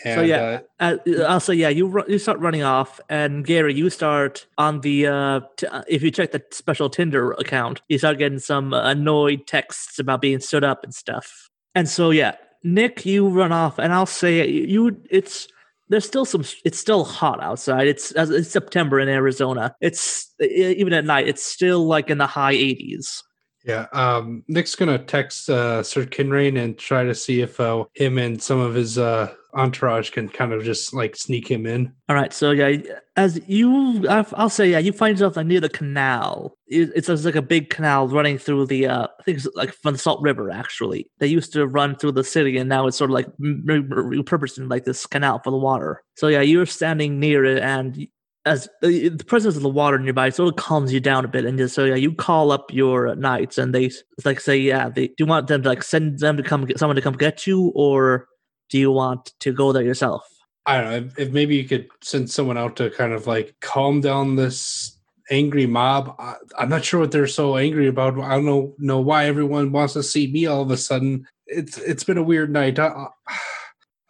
And, 0.06 0.16
So, 0.16 0.22
yeah. 0.22 0.60
uh, 0.80 0.98
Uh, 1.08 1.24
I'll 1.24 1.40
say 1.40 1.56
yeah. 1.56 1.70
You 1.70 1.88
ru- 1.88 2.06
you 2.08 2.20
start 2.20 2.40
running 2.40 2.64
off, 2.64 3.00
and 3.10 3.46
Gary, 3.46 3.74
you 3.74 3.90
start 3.90 4.48
on 4.58 4.82
the. 4.82 5.08
Uh, 5.08 5.42
t- 5.58 5.68
uh, 5.68 5.84
if 5.88 6.02
you 6.02 6.12
check 6.12 6.32
the 6.32 6.44
special 6.52 6.90
Tinder 6.90 7.34
account, 7.34 7.82
you 7.90 7.98
start 7.98 8.18
getting 8.18 8.40
some 8.40 8.74
annoyed 8.74 9.46
texts 9.48 10.00
about 10.00 10.22
being 10.22 10.40
stood 10.40 10.64
up 10.64 10.84
and 10.84 10.94
stuff. 10.94 11.50
And 11.76 11.88
so 11.90 12.12
yeah, 12.12 12.36
Nick, 12.64 13.06
you 13.06 13.28
run 13.28 13.52
off, 13.52 13.78
and 13.80 13.92
I'll 13.94 14.06
say 14.06 14.48
you. 14.48 15.02
It's 15.10 15.48
there's 15.90 16.06
still 16.06 16.26
some. 16.26 16.44
It's 16.64 16.80
still 16.80 17.04
hot 17.04 17.42
outside. 17.42 17.88
It's 17.88 18.12
it's 18.16 18.50
September 18.50 19.00
in 19.00 19.10
Arizona. 19.10 19.76
It's 19.82 20.34
even 20.40 20.94
at 20.94 21.06
night. 21.06 21.28
It's 21.28 21.44
still 21.44 21.86
like 21.86 22.10
in 22.10 22.20
the 22.20 22.28
high 22.28 22.56
80s. 22.56 23.22
Yeah, 23.66 23.88
um, 23.92 24.44
Nick's 24.48 24.76
gonna 24.76 24.98
text 25.00 25.50
uh, 25.50 25.84
Sir 25.84 26.06
Kinrain 26.06 26.58
and 26.58 26.78
try 26.78 27.04
to 27.04 27.14
see 27.14 27.42
if 27.42 27.60
uh, 27.60 27.84
him 27.94 28.18
and 28.18 28.42
some 28.42 28.60
of 28.60 28.74
his 28.74 28.98
uh, 28.98 29.34
entourage 29.54 30.12
can 30.12 30.30
kind 30.30 30.54
of 30.54 30.64
just 30.64 30.94
like 30.94 31.16
sneak 31.16 31.50
him 31.50 31.66
in. 31.66 31.92
All 32.08 32.16
right, 32.16 32.32
so 32.34 32.52
yeah, 32.52 32.78
as 33.16 33.42
you, 33.48 34.08
I'll 34.08 34.50
say, 34.50 34.72
yeah, 34.72 34.80
you 34.80 34.92
find 34.92 35.18
yourself 35.18 35.38
like 35.38 35.48
near 35.48 35.60
the 35.60 35.70
canal. 35.70 36.56
It's, 36.68 37.10
it's 37.10 37.26
like 37.26 37.36
a 37.36 37.42
big 37.42 37.70
canal 37.70 38.08
running 38.08 38.38
through 38.38 38.68
the, 38.68 38.88
uh, 38.88 39.08
I 39.20 39.24
think 39.24 39.38
it's 39.38 39.48
like 39.56 39.74
from 39.74 39.94
the 39.94 40.00
Salt 40.00 40.22
River. 40.22 40.52
Actually, 40.52 41.10
they 41.20 41.28
used 41.28 41.52
to 41.54 41.68
run 41.68 41.96
through 41.96 42.14
the 42.14 42.24
city, 42.24 42.58
and 42.58 42.70
now 42.70 42.88
it's 42.88 42.98
sort 42.98 43.10
of 43.10 43.16
like 43.16 43.28
repurposed 43.40 44.58
in 44.58 44.70
like 44.70 44.86
this 44.86 45.06
canal 45.06 45.42
for 45.44 45.52
the 45.52 45.58
water. 45.58 46.04
So 46.16 46.28
yeah, 46.28 46.42
you're 46.42 46.66
standing 46.66 47.20
near 47.20 47.44
it, 47.44 47.62
and 47.64 48.08
as 48.46 48.70
the, 48.82 49.10
the 49.10 49.26
presence 49.26 49.58
of 49.58 49.64
the 49.64 49.70
water 49.70 50.00
nearby 50.00 50.30
sort 50.30 50.50
of 50.50 50.56
calms 50.56 50.94
you 50.94 51.00
down 51.00 51.26
a 51.26 51.28
bit, 51.28 51.46
and 51.46 51.58
just, 51.58 51.76
so 51.76 51.84
yeah, 51.86 51.96
you 51.96 52.14
call 52.14 52.52
up 52.52 52.72
your 52.72 53.16
knights, 53.16 53.58
and 53.58 53.76
they 53.76 53.92
like 54.24 54.40
say, 54.40 54.58
yeah, 54.58 54.90
they 54.90 55.08
do 55.08 55.16
you 55.20 55.26
want 55.26 55.48
them 55.48 55.64
to 55.64 55.70
like 55.70 55.84
send 55.84 56.20
them 56.20 56.38
to 56.38 56.44
come 56.44 56.66
get 56.66 56.80
someone 56.80 56.96
to 56.96 57.02
come 57.02 57.16
get 57.16 57.46
you, 57.46 57.72
or 57.76 58.28
do 58.70 58.78
you 58.78 58.92
want 58.92 59.34
to 59.40 59.52
go 59.52 59.72
there 59.72 59.84
yourself? 59.84 60.28
I 60.66 60.80
don't 60.80 60.90
know 60.90 60.98
if, 60.98 61.20
if 61.20 61.32
maybe 61.32 61.56
you 61.56 61.66
could 61.66 61.88
send 62.02 62.30
someone 62.30 62.58
out 62.58 62.76
to 62.78 62.90
kind 62.92 63.14
of 63.14 63.28
like 63.28 63.56
calm 63.60 64.02
down 64.02 64.36
this 64.36 64.98
angry 65.32 65.66
mob. 65.66 66.16
I, 66.20 66.36
I'm 66.58 66.70
not 66.70 66.86
sure 66.86 67.00
what 67.00 67.12
they're 67.12 67.28
so 67.28 67.58
angry 67.58 67.88
about. 67.88 68.20
I 68.20 68.36
don't 68.36 68.46
know 68.46 68.76
know 68.78 69.00
why 69.00 69.26
everyone 69.26 69.72
wants 69.72 69.94
to 69.94 70.04
see 70.04 70.28
me 70.28 70.46
all 70.46 70.62
of 70.62 70.72
a 70.72 70.78
sudden. 70.78 71.28
It's 71.48 71.78
it's 71.78 72.04
been 72.04 72.18
a 72.18 72.24
weird 72.24 72.52
night. 72.52 72.78
Uh, 72.78 73.08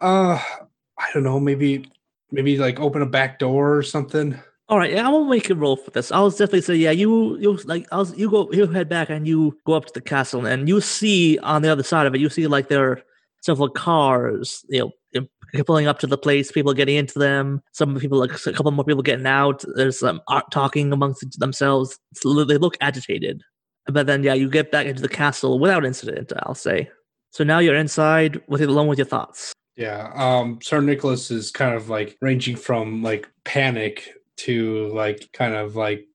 uh 0.00 0.42
I 0.98 1.06
don't 1.14 1.24
know. 1.24 1.40
Maybe 1.40 1.86
maybe 2.30 2.58
like 2.58 2.78
open 2.78 3.02
a 3.02 3.06
back 3.06 3.38
door 3.38 3.76
or 3.76 3.82
something. 3.82 4.38
All 4.68 4.78
right, 4.78 4.92
yeah, 4.92 5.04
I 5.04 5.10
won't 5.10 5.28
make 5.28 5.50
a 5.50 5.54
roll 5.56 5.76
for 5.76 5.90
this. 5.90 6.12
I'll 6.12 6.30
definitely 6.30 6.60
say, 6.60 6.76
yeah, 6.76 6.92
you 6.92 7.36
you 7.38 7.54
like 7.64 7.86
I'll 7.90 8.06
you 8.14 8.30
go 8.30 8.52
you 8.52 8.66
head 8.68 8.88
back 8.88 9.10
and 9.10 9.26
you 9.26 9.58
go 9.66 9.72
up 9.72 9.86
to 9.86 9.92
the 9.92 10.00
castle 10.00 10.46
and 10.46 10.68
you 10.68 10.80
see 10.80 11.38
on 11.38 11.62
the 11.62 11.68
other 11.68 11.82
side 11.82 12.06
of 12.06 12.14
it, 12.14 12.20
you 12.20 12.28
see 12.28 12.46
like 12.46 12.68
there 12.68 13.02
several 13.40 13.68
cars, 13.68 14.64
you 14.68 14.92
know, 15.14 15.26
pulling 15.64 15.86
up 15.86 15.98
to 15.98 16.06
the 16.06 16.18
place, 16.18 16.52
people 16.52 16.72
getting 16.72 16.96
into 16.96 17.18
them. 17.18 17.60
Some 17.72 17.98
people 17.98 18.18
like 18.18 18.32
a 18.32 18.52
couple 18.52 18.70
more 18.70 18.84
people 18.84 19.02
getting 19.02 19.26
out. 19.26 19.64
There's 19.74 19.98
some 19.98 20.20
art 20.28 20.50
talking 20.50 20.92
amongst 20.92 21.38
themselves. 21.40 21.98
Li- 22.24 22.44
they 22.44 22.56
look 22.56 22.76
agitated, 22.80 23.42
but 23.86 24.06
then 24.06 24.22
yeah, 24.22 24.34
you 24.34 24.48
get 24.48 24.70
back 24.70 24.86
into 24.86 25.02
the 25.02 25.08
castle 25.08 25.58
without 25.58 25.84
incident. 25.84 26.32
I'll 26.44 26.54
say. 26.54 26.88
So 27.32 27.44
now 27.44 27.58
you're 27.58 27.76
inside 27.76 28.40
with 28.48 28.62
alone 28.62 28.86
with 28.86 28.98
your 28.98 29.06
thoughts. 29.06 29.52
Yeah. 29.76 30.12
Um 30.14 30.60
Sir 30.62 30.80
Nicholas 30.80 31.30
is 31.30 31.50
kind 31.50 31.74
of 31.74 31.88
like 31.88 32.16
ranging 32.20 32.56
from 32.56 33.02
like 33.02 33.28
panic 33.44 34.10
to 34.38 34.88
like 34.88 35.28
kind 35.32 35.54
of 35.54 35.76
like 35.76 36.06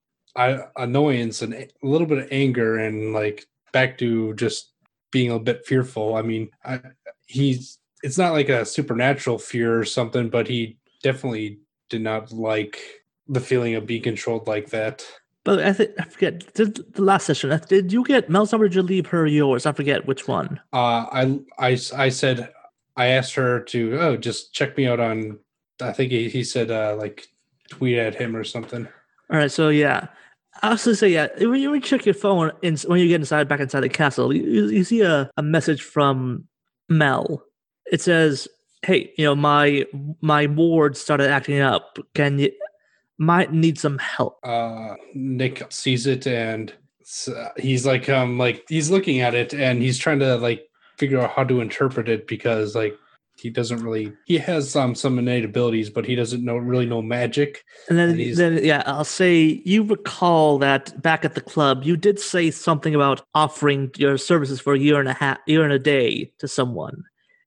annoyance 0.76 1.42
and 1.42 1.54
a 1.54 1.68
little 1.82 2.06
bit 2.06 2.18
of 2.18 2.28
anger 2.30 2.76
and 2.78 3.12
like 3.12 3.46
back 3.72 3.98
to 3.98 4.34
just 4.34 4.72
being 5.16 5.30
a 5.30 5.38
bit 5.38 5.64
fearful. 5.64 6.14
I 6.14 6.20
mean, 6.20 6.50
I, 6.62 6.78
he's 7.24 7.78
it's 8.02 8.18
not 8.18 8.34
like 8.34 8.50
a 8.50 8.66
supernatural 8.66 9.38
fear 9.38 9.80
or 9.80 9.86
something, 9.86 10.28
but 10.28 10.46
he 10.46 10.76
definitely 11.02 11.58
did 11.88 12.02
not 12.02 12.32
like 12.32 12.78
the 13.26 13.40
feeling 13.40 13.76
of 13.76 13.86
being 13.86 14.02
controlled 14.02 14.46
like 14.46 14.68
that. 14.76 15.06
But 15.42 15.60
I 15.60 15.72
think 15.72 15.92
I 15.98 16.04
forget 16.04 16.52
did 16.52 16.92
the 16.92 17.00
last 17.00 17.24
session. 17.24 17.58
Did 17.66 17.94
you 17.94 18.04
get 18.04 18.28
Mel's 18.28 18.52
number? 18.52 18.68
Did 18.68 18.74
you 18.74 18.82
leave 18.82 19.06
her 19.06 19.26
yours? 19.26 19.64
I 19.64 19.72
forget 19.72 20.06
which 20.06 20.28
one. 20.28 20.60
Uh, 20.70 21.06
I, 21.10 21.40
I, 21.58 21.78
I 21.94 22.08
said, 22.10 22.52
I 22.94 23.06
asked 23.06 23.34
her 23.36 23.60
to, 23.60 23.98
oh, 23.98 24.16
just 24.18 24.52
check 24.52 24.76
me 24.76 24.86
out 24.86 25.00
on, 25.00 25.38
I 25.80 25.92
think 25.92 26.12
he, 26.12 26.28
he 26.28 26.44
said, 26.44 26.70
uh, 26.70 26.94
like, 26.98 27.26
tweet 27.70 27.96
at 27.96 28.14
him 28.14 28.36
or 28.36 28.44
something. 28.44 28.86
All 29.30 29.38
right, 29.38 29.50
so 29.50 29.70
yeah, 29.70 30.08
I 30.62 30.68
gonna 30.68 30.94
say 30.94 31.08
yeah. 31.08 31.28
When 31.38 31.60
you 31.60 31.80
check 31.80 32.04
your 32.04 32.14
phone 32.14 32.52
in, 32.62 32.76
when 32.86 33.00
you 33.00 33.08
get 33.08 33.20
inside 33.20 33.48
back 33.48 33.60
inside 33.60 33.80
the 33.80 33.88
castle, 33.88 34.34
you, 34.34 34.42
you 34.44 34.66
you 34.68 34.84
see 34.84 35.00
a, 35.02 35.30
a 35.36 35.42
message 35.42 35.82
from 35.82 36.44
Mel. 36.88 37.42
It 37.90 38.00
says, 38.00 38.48
"Hey, 38.82 39.12
you 39.16 39.24
know 39.24 39.34
my 39.34 39.84
my 40.20 40.46
ward 40.46 40.96
started 40.96 41.30
acting 41.30 41.60
up. 41.60 41.98
Can 42.14 42.38
you 42.38 42.52
might 43.18 43.52
need 43.52 43.78
some 43.78 43.98
help?" 43.98 44.38
Uh, 44.44 44.94
Nick 45.14 45.66
sees 45.70 46.06
it 46.06 46.26
and 46.26 46.72
he's 47.56 47.86
like, 47.86 48.08
um, 48.08 48.38
like 48.38 48.64
he's 48.68 48.90
looking 48.90 49.20
at 49.20 49.34
it 49.34 49.54
and 49.54 49.80
he's 49.82 49.98
trying 49.98 50.18
to 50.18 50.36
like 50.36 50.68
figure 50.98 51.20
out 51.20 51.30
how 51.30 51.44
to 51.44 51.60
interpret 51.60 52.08
it 52.08 52.26
because 52.26 52.74
like 52.74 52.98
he 53.38 53.50
doesn't 53.50 53.82
really, 53.82 54.12
he 54.24 54.38
has 54.38 54.74
um, 54.74 54.94
some 54.94 55.18
innate 55.18 55.44
abilities, 55.44 55.90
but 55.90 56.06
he 56.06 56.14
doesn't 56.14 56.44
know 56.44 56.56
really 56.56 56.86
know 56.86 57.02
magic. 57.02 57.64
And 57.88 57.98
then, 57.98 58.10
And 58.10 58.36
then 58.36 58.64
yeah, 58.64 58.82
I'll 58.86 59.04
say 59.04 59.62
you 59.64 59.82
recall 59.82 60.58
that 60.58 61.00
back 61.02 61.24
at 61.24 61.34
the 61.34 61.40
club, 61.40 61.84
you 61.84 61.96
did 61.96 62.18
say 62.18 62.50
something 62.50 62.94
about 62.94 63.22
offering 63.34 63.90
your 63.96 64.16
services 64.18 64.60
for 64.60 64.74
a 64.74 64.78
year 64.78 64.98
and 65.00 65.08
a 65.08 65.12
half, 65.12 65.38
year 65.46 65.64
and 65.64 65.72
a 65.72 65.78
day 65.78 66.32
to 66.38 66.48
someone 66.48 67.04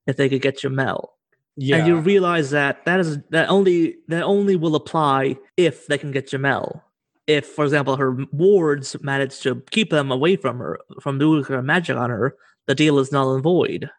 if 0.08 0.18
they 0.18 0.30
could 0.30 0.42
get 0.42 0.64
your 0.64 0.72
Mel. 0.72 1.16
Yeah. 1.62 1.78
and 1.78 1.88
you 1.88 1.98
realize 1.98 2.52
that 2.52 2.86
that 2.86 3.02
is 3.02 3.18
that 3.32 3.50
only 3.50 3.98
that 4.08 4.24
only 4.24 4.56
will 4.56 4.76
apply 4.76 5.38
if 5.58 5.88
they 5.88 5.98
can 5.98 6.12
get 6.12 6.30
Jamel. 6.30 6.82
If, 7.28 7.46
for 7.46 7.64
example, 7.66 7.98
her 7.98 8.18
wards 8.32 8.96
manage 9.02 9.42
to 9.42 9.62
keep 9.70 9.90
them 9.92 10.10
away 10.10 10.36
from 10.36 10.58
her, 10.58 10.80
from 11.02 11.20
doing 11.20 11.44
her 11.44 11.62
magic 11.62 11.96
on 11.98 12.10
her, 12.10 12.36
the 12.66 12.74
deal 12.74 12.98
is 12.98 13.12
null 13.12 13.36
and 13.36 13.44
void. 13.44 13.90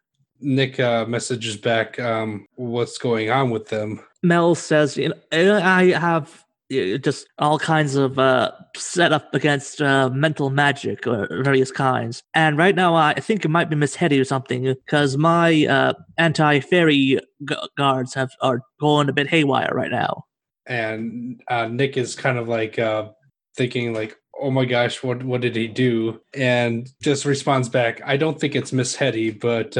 Nick 0.40 0.80
uh, 0.80 1.04
messages 1.06 1.56
back 1.56 1.99
um, 2.00 2.47
what's 2.56 2.99
going 2.99 3.30
on 3.30 3.50
with 3.50 3.68
them. 3.68 4.00
Mel 4.23 4.54
says, 4.54 4.97
you 4.97 5.09
know, 5.32 5.61
I 5.62 5.92
have 5.92 6.44
uh, 6.73 6.99
just 6.99 7.26
all 7.38 7.59
kinds 7.59 7.97
of 7.97 8.18
uh, 8.18 8.52
set 8.76 9.12
up 9.12 9.35
against 9.35 9.80
uh, 9.82 10.09
mental 10.11 10.50
magic 10.50 11.06
or 11.06 11.26
various 11.42 11.73
kinds. 11.73 12.23
And 12.35 12.56
right 12.56 12.75
now, 12.75 12.94
I 12.94 13.14
think 13.14 13.44
it 13.44 13.49
might 13.49 13.70
be 13.70 13.76
Miss 13.76 13.94
Hetty 13.94 14.20
or 14.20 14.25
something 14.25 14.62
because 14.64 15.16
my 15.16 15.66
uh, 15.66 15.94
anti-fairy 16.18 17.18
gu- 17.44 17.56
guards 17.76 18.14
have 18.14 18.30
are 18.40 18.62
going 18.80 19.09
a 19.09 19.12
bit 19.12 19.28
haywire 19.28 19.73
right 19.75 19.90
now. 19.90 20.25
and 20.66 21.40
uh, 21.49 21.66
Nick 21.66 21.97
is 21.97 22.14
kind 22.14 22.38
of 22.38 22.49
like 22.49 22.78
uh, 22.78 23.09
thinking 23.56 23.92
like, 23.92 24.16
oh 24.40 24.50
my 24.50 24.64
gosh, 24.64 25.02
what 25.02 25.23
what 25.25 25.40
did 25.40 25.56
he 25.56 25.66
do? 25.66 26.20
And 26.35 26.88
just 27.02 27.25
responds 27.25 27.68
back, 27.68 28.00
I 28.04 28.16
don't 28.16 28.38
think 28.38 28.54
it's 28.54 28.73
Miss 28.73 28.94
Hetty, 28.94 29.30
but 29.32 29.76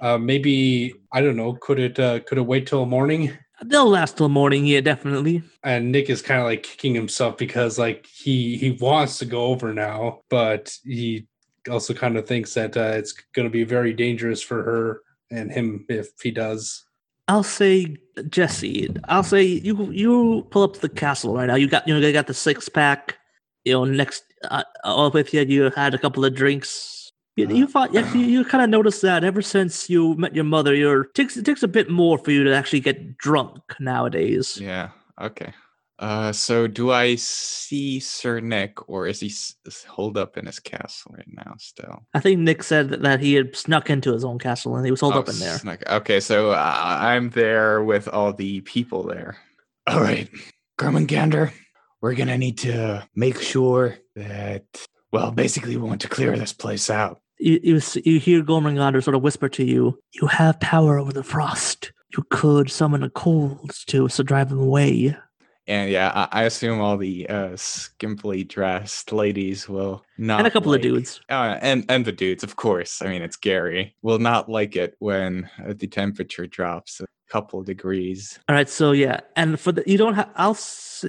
uh, 0.00 0.18
maybe 0.18 0.94
I 1.12 1.20
don't 1.20 1.36
know. 1.36 1.54
Could 1.54 1.78
it 1.78 1.98
uh, 1.98 2.20
could 2.20 2.38
it 2.38 2.46
wait 2.46 2.66
till 2.66 2.86
morning? 2.86 3.32
They'll 3.64 3.88
last 3.88 4.16
till 4.16 4.28
morning, 4.28 4.66
yeah, 4.66 4.80
definitely. 4.80 5.42
And 5.64 5.90
Nick 5.90 6.08
is 6.10 6.22
kind 6.22 6.40
of 6.40 6.46
like 6.46 6.62
kicking 6.62 6.94
himself 6.94 7.36
because 7.36 7.78
like 7.78 8.06
he 8.06 8.56
he 8.56 8.72
wants 8.72 9.18
to 9.18 9.24
go 9.24 9.46
over 9.46 9.74
now, 9.74 10.20
but 10.30 10.76
he 10.84 11.26
also 11.68 11.92
kind 11.92 12.16
of 12.16 12.26
thinks 12.26 12.54
that 12.54 12.76
uh, 12.76 12.92
it's 12.94 13.12
going 13.34 13.46
to 13.46 13.50
be 13.50 13.64
very 13.64 13.92
dangerous 13.92 14.40
for 14.42 14.62
her 14.62 15.02
and 15.30 15.50
him 15.50 15.84
if 15.88 16.08
he 16.22 16.30
does. 16.30 16.84
I'll 17.26 17.42
say 17.42 17.96
Jesse. 18.28 18.94
I'll 19.08 19.22
say 19.22 19.42
you 19.42 19.90
you 19.90 20.46
pull 20.50 20.62
up 20.62 20.74
to 20.74 20.80
the 20.80 20.88
castle 20.88 21.34
right 21.34 21.46
now. 21.46 21.56
You 21.56 21.68
got 21.68 21.86
you 21.86 21.94
know 21.94 22.06
you 22.06 22.12
got 22.12 22.26
the 22.26 22.34
six 22.34 22.68
pack. 22.68 23.18
You 23.64 23.74
know 23.74 23.84
next 23.84 24.22
uh, 24.50 24.62
all 24.84 25.10
with 25.10 25.34
you. 25.34 25.42
You 25.42 25.70
had 25.70 25.94
a 25.94 25.98
couple 25.98 26.24
of 26.24 26.34
drinks. 26.34 26.97
You, 27.38 27.48
you 27.54 27.66
thought 27.66 27.94
you, 27.94 28.04
you 28.20 28.44
kind 28.44 28.64
of 28.64 28.70
noticed 28.70 29.02
that 29.02 29.22
ever 29.24 29.42
since 29.42 29.88
you 29.88 30.14
met 30.16 30.34
your 30.34 30.44
mother, 30.44 30.74
your 30.74 31.04
takes 31.14 31.36
it 31.36 31.44
takes 31.44 31.62
a 31.62 31.68
bit 31.68 31.88
more 31.90 32.18
for 32.18 32.30
you 32.32 32.44
to 32.44 32.54
actually 32.54 32.80
get 32.80 33.16
drunk 33.18 33.60
nowadays. 33.80 34.58
Yeah. 34.60 34.90
Okay. 35.20 35.52
Uh, 36.00 36.30
so 36.30 36.68
do 36.68 36.92
I 36.92 37.16
see 37.16 37.98
Sir 37.98 38.38
Nick, 38.38 38.88
or 38.88 39.08
is 39.08 39.18
he 39.18 39.26
s- 39.26 39.56
holed 39.88 40.16
up 40.16 40.36
in 40.38 40.46
his 40.46 40.60
castle 40.60 41.12
right 41.16 41.26
now? 41.44 41.54
Still, 41.58 42.06
I 42.14 42.20
think 42.20 42.38
Nick 42.38 42.62
said 42.62 42.90
that, 42.90 43.02
that 43.02 43.18
he 43.18 43.34
had 43.34 43.56
snuck 43.56 43.90
into 43.90 44.12
his 44.12 44.24
own 44.24 44.38
castle 44.38 44.76
and 44.76 44.84
he 44.84 44.92
was 44.92 45.00
holed 45.00 45.14
Oh, 45.14 45.18
up 45.18 45.28
in 45.28 45.36
there. 45.40 45.58
snuck- 45.58 45.82
Okay, 45.90 46.20
so 46.20 46.52
uh, 46.52 46.96
I'm 47.00 47.30
there 47.30 47.82
with 47.82 48.06
all 48.06 48.32
the 48.32 48.60
people 48.60 49.02
there. 49.02 49.38
All 49.88 50.00
right, 50.00 50.28
Gormangander, 50.78 51.50
we're 52.00 52.14
gonna 52.14 52.38
need 52.38 52.58
to 52.58 53.04
make 53.16 53.40
sure 53.42 53.98
that, 54.14 54.62
well, 55.12 55.32
basically, 55.32 55.76
we 55.76 55.82
want 55.88 56.02
to 56.02 56.08
clear 56.08 56.36
this 56.38 56.52
place 56.52 56.90
out. 56.90 57.20
You 57.38 57.60
you, 57.62 57.80
you 58.04 58.18
hear 58.20 58.42
Gormangander 58.42 59.02
sort 59.02 59.14
of 59.14 59.22
whisper 59.22 59.48
to 59.50 59.64
you, 59.64 59.98
"You 60.20 60.26
have 60.28 60.58
power 60.60 60.98
over 60.98 61.12
the 61.12 61.22
frost. 61.22 61.92
You 62.16 62.24
could 62.30 62.70
summon 62.70 63.02
a 63.02 63.10
cold 63.10 63.70
to 63.86 64.08
to 64.08 64.22
drive 64.24 64.48
them 64.48 64.60
away." 64.60 65.16
And 65.66 65.90
yeah, 65.90 66.10
I, 66.32 66.40
I 66.40 66.42
assume 66.44 66.80
all 66.80 66.96
the 66.96 67.28
uh, 67.28 67.48
skimpily 67.50 68.48
dressed 68.48 69.12
ladies 69.12 69.68
will 69.68 70.02
not, 70.16 70.38
and 70.38 70.46
a 70.46 70.50
couple 70.50 70.72
like- 70.72 70.78
of 70.78 70.82
dudes. 70.82 71.20
Uh, 71.28 71.58
and 71.60 71.84
and 71.88 72.04
the 72.04 72.12
dudes, 72.12 72.42
of 72.42 72.56
course. 72.56 73.02
I 73.02 73.08
mean, 73.08 73.22
it's 73.22 73.36
Gary. 73.36 73.94
Will 74.02 74.18
not 74.18 74.48
like 74.48 74.76
it 74.76 74.96
when 74.98 75.48
uh, 75.64 75.74
the 75.76 75.86
temperature 75.86 76.46
drops 76.46 77.00
a 77.00 77.06
couple 77.30 77.62
degrees. 77.62 78.38
All 78.48 78.54
right, 78.56 78.68
so 78.68 78.92
yeah, 78.92 79.20
and 79.36 79.60
for 79.60 79.72
the 79.72 79.82
you 79.86 79.98
don't 79.98 80.14
have 80.14 80.30
I'll 80.36 80.56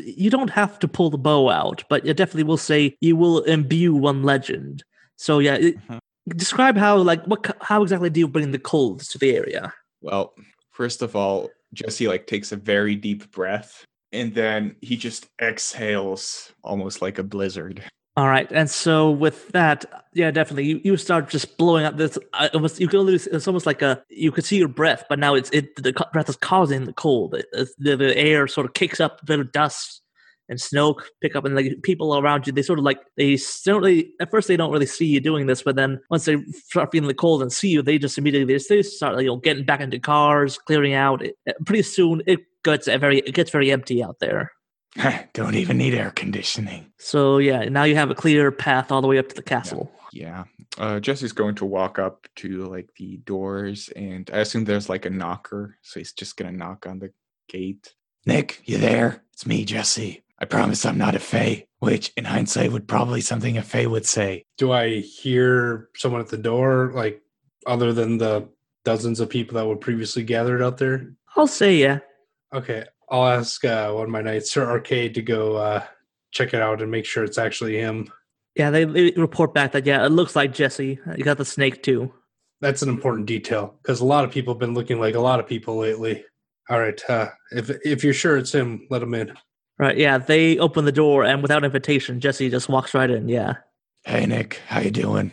you 0.06 0.30
don't 0.30 0.50
have 0.52 0.78
to 0.80 0.88
pull 0.88 1.10
the 1.10 1.18
bow 1.18 1.50
out, 1.50 1.84
but 1.90 2.06
you 2.06 2.14
definitely 2.14 2.44
will 2.44 2.58
say 2.58 2.96
you 3.00 3.16
will 3.16 3.40
imbue 3.44 3.96
one 3.96 4.24
legend. 4.24 4.84
So 5.16 5.40
yeah, 5.40 5.56
it- 5.56 5.78
Mhm. 5.88 6.00
Describe 6.30 6.78
how 6.78 6.98
like 6.98 7.24
what 7.26 7.56
how 7.62 7.84
exactly 7.84 8.10
do 8.10 8.20
you 8.20 8.28
bring 8.28 8.52
the 8.52 8.60
colds 8.60 9.08
to 9.10 9.18
the 9.18 9.36
area? 9.36 9.74
Well, 10.02 10.34
first 10.72 11.02
of 11.02 11.16
all, 11.16 11.50
Jesse 11.74 12.08
like 12.08 12.28
takes 12.28 12.52
a 12.52 12.56
very 12.56 12.96
deep 12.96 13.32
breath, 13.32 13.86
and 14.12 14.34
then 14.34 14.76
he 14.82 14.98
just 14.98 15.28
exhales 15.42 16.54
almost 16.64 17.02
like 17.02 17.20
a 17.20 17.24
blizzard. 17.24 17.84
All 18.18 18.28
right, 18.28 18.52
and 18.52 18.70
so 18.70 19.12
with 19.12 19.48
that, 19.50 19.86
yeah, 20.14 20.30
definitely, 20.30 20.66
you, 20.66 20.82
you 20.84 20.98
start 20.98 21.30
just 21.30 21.58
blowing 21.58 21.86
up 21.86 21.96
this. 21.96 22.18
Uh, 22.34 22.50
almost, 22.54 22.80
you 22.80 22.88
can 22.88 23.00
lose. 23.00 23.28
It's 23.28 23.48
almost 23.48 23.66
like 23.66 23.82
a 23.82 24.04
you 24.10 24.32
could 24.32 24.44
see 24.44 24.58
your 24.58 24.68
breath, 24.68 25.06
but 25.08 25.20
now 25.20 25.36
it's 25.36 25.50
it. 25.52 25.76
The 25.78 25.94
breath 26.12 26.28
is 26.28 26.36
causing 26.36 26.86
the 26.86 26.94
cold. 26.94 27.36
It, 27.36 27.70
the, 27.78 27.96
the 27.96 28.18
air 28.18 28.48
sort 28.48 28.66
of 28.66 28.74
kicks 28.74 29.00
up 29.00 29.22
a 29.22 29.26
bit 29.26 29.40
of 29.40 29.52
dust 29.54 30.02
and 30.50 30.60
snow 30.60 30.96
pick 31.22 31.36
up, 31.36 31.46
and 31.46 31.56
like 31.56 31.82
people 31.84 32.18
around 32.18 32.48
you, 32.48 32.54
they 32.54 32.62
sort 32.62 32.80
of 32.80 32.86
like 32.86 33.00
they 33.18 33.38
don't 33.66 33.82
really. 33.82 34.12
At 34.20 34.32
first, 34.32 34.48
they 34.48 34.58
don't 34.58 34.72
really 34.72 34.86
see 34.86 35.06
you 35.06 35.20
doing 35.20 35.48
this, 35.48 35.62
but 35.62 35.76
then 35.76 36.00
once 36.10 36.26
they 36.26 36.38
start 36.66 36.92
feeling 36.92 37.08
the 37.08 37.14
cold 37.14 37.42
and 37.42 37.52
see 37.52 37.70
you, 37.70 37.82
they 37.82 37.98
just 37.98 38.18
immediately 38.18 38.58
they 38.58 38.82
start 38.82 39.20
you 39.22 39.28
know 39.28 39.38
getting 39.38 39.66
back 39.66 39.80
into 39.80 40.00
cars, 40.00 40.58
clearing 40.58 40.94
out. 40.94 41.24
It, 41.24 41.36
pretty 41.66 41.84
soon, 41.84 42.22
it 42.28 42.40
gets 42.64 42.88
very 42.88 43.20
it 43.20 43.34
gets 43.34 43.52
very 43.52 43.72
empty 43.72 44.04
out 44.04 44.20
there. 44.20 44.52
Don't 45.34 45.56
even 45.56 45.78
need 45.78 45.94
air 45.94 46.12
conditioning. 46.12 46.92
So 46.98 47.38
yeah, 47.38 47.66
now 47.66 47.84
you 47.84 47.96
have 47.96 48.10
a 48.10 48.16
clear 48.16 48.52
path 48.52 48.92
all 48.92 49.02
the 49.02 49.08
way 49.08 49.18
up 49.18 49.30
to 49.30 49.36
the 49.36 49.44
castle. 49.44 49.92
Yeah. 50.12 50.46
Uh, 50.78 51.00
Jesse's 51.00 51.34
going 51.34 51.56
to 51.56 51.66
walk 51.66 52.00
up 52.00 52.28
to 52.38 52.66
like 52.66 52.90
the 52.98 53.18
doors, 53.18 53.90
and 53.96 54.30
I 54.34 54.40
assume 54.40 54.64
there's 54.64 54.90
like 54.90 55.06
a 55.06 55.10
knocker, 55.10 55.78
so 55.82 56.00
he's 56.00 56.14
just 56.14 56.38
gonna 56.38 56.52
knock 56.52 56.88
on 56.88 57.00
the 57.00 57.12
gate. 57.48 57.94
Nick, 58.26 58.62
you 58.66 58.78
there? 58.78 59.24
It's 59.34 59.46
me, 59.46 59.66
Jesse. 59.66 60.24
I 60.42 60.46
promise 60.46 60.86
I'm 60.86 60.98
not 60.98 61.16
a 61.16 61.20
Fae, 61.20 61.66
which 61.80 62.14
in 62.16 62.26
hindsight 62.26 62.72
would 62.72 62.88
probably 62.88 63.22
something 63.22 63.58
a 63.58 63.62
Fae 63.62 63.86
would 63.86 64.06
say. 64.06 64.46
Do 64.58 64.72
I 64.72 65.00
hear 65.00 65.90
someone 65.96 66.22
at 66.22 66.30
the 66.30 66.38
door, 66.38 66.92
like 66.96 67.22
other 67.68 67.92
than 67.92 68.18
the 68.18 68.48
dozens 68.86 69.20
of 69.20 69.30
people 69.30 69.56
that 69.56 69.68
were 69.68 69.76
previously 69.76 70.24
gathered 70.24 70.62
out 70.62 70.78
there? 70.78 71.12
I'll 71.36 71.48
say 71.48 71.76
yeah. 71.76 72.00
Okay, 72.54 72.86
I'll 73.10 73.28
ask 73.28 73.64
uh, 73.66 73.92
one 73.92 74.06
of 74.06 74.10
my 74.10 74.22
knights, 74.22 74.52
Sir 74.52 74.70
Arcade, 74.70 75.14
to 75.16 75.22
go 75.22 75.58
uh, 75.58 75.84
check 76.32 76.54
it 76.54 76.62
out 76.62 76.82
and 76.82 76.90
make 76.90 77.06
sure 77.06 77.24
it's 77.24 77.38
actually 77.38 77.78
him. 77.78 78.12
Yeah, 78.56 78.72
they, 78.72 78.86
they 78.86 79.12
report 79.12 79.54
back 79.54 79.74
that 79.74 79.86
yeah, 79.86 80.06
it 80.06 80.10
looks 80.10 80.36
like 80.36 80.54
Jesse. 80.54 81.00
You 81.18 81.24
got 81.24 81.38
the 81.38 81.46
snake 81.46 81.84
too. 81.84 82.12
That's 82.62 82.82
an 82.82 82.90
important 82.90 83.26
detail 83.26 83.76
because 83.82 84.02
a 84.02 84.06
lot 84.06 84.26
of 84.26 84.32
people 84.32 84.54
have 84.54 84.60
been 84.60 84.74
looking 84.74 85.00
like 85.00 85.16
a 85.16 85.20
lot 85.20 85.40
of 85.40 85.48
people 85.48 85.78
lately. 85.78 86.26
All 86.70 86.80
right, 86.80 87.02
uh, 87.10 87.30
if 87.52 87.70
if 87.84 88.04
you're 88.04 88.14
sure 88.14 88.38
it's 88.38 88.54
him, 88.54 88.88
let 88.90 89.04
him 89.04 89.14
in. 89.14 89.34
Right? 89.80 89.98
Yeah, 89.98 90.18
they 90.18 90.58
open 90.58 90.84
the 90.86 90.92
door 90.92 91.24
and 91.24 91.42
without 91.42 91.64
invitation, 91.64 92.20
Jesse 92.20 92.50
just 92.50 92.68
walks 92.68 92.94
right 92.94 93.10
in. 93.10 93.30
Yeah. 93.30 93.54
Hey, 94.04 94.26
Nick, 94.26 94.62
how 94.68 94.82
you 94.82 94.92
doing? 94.92 95.32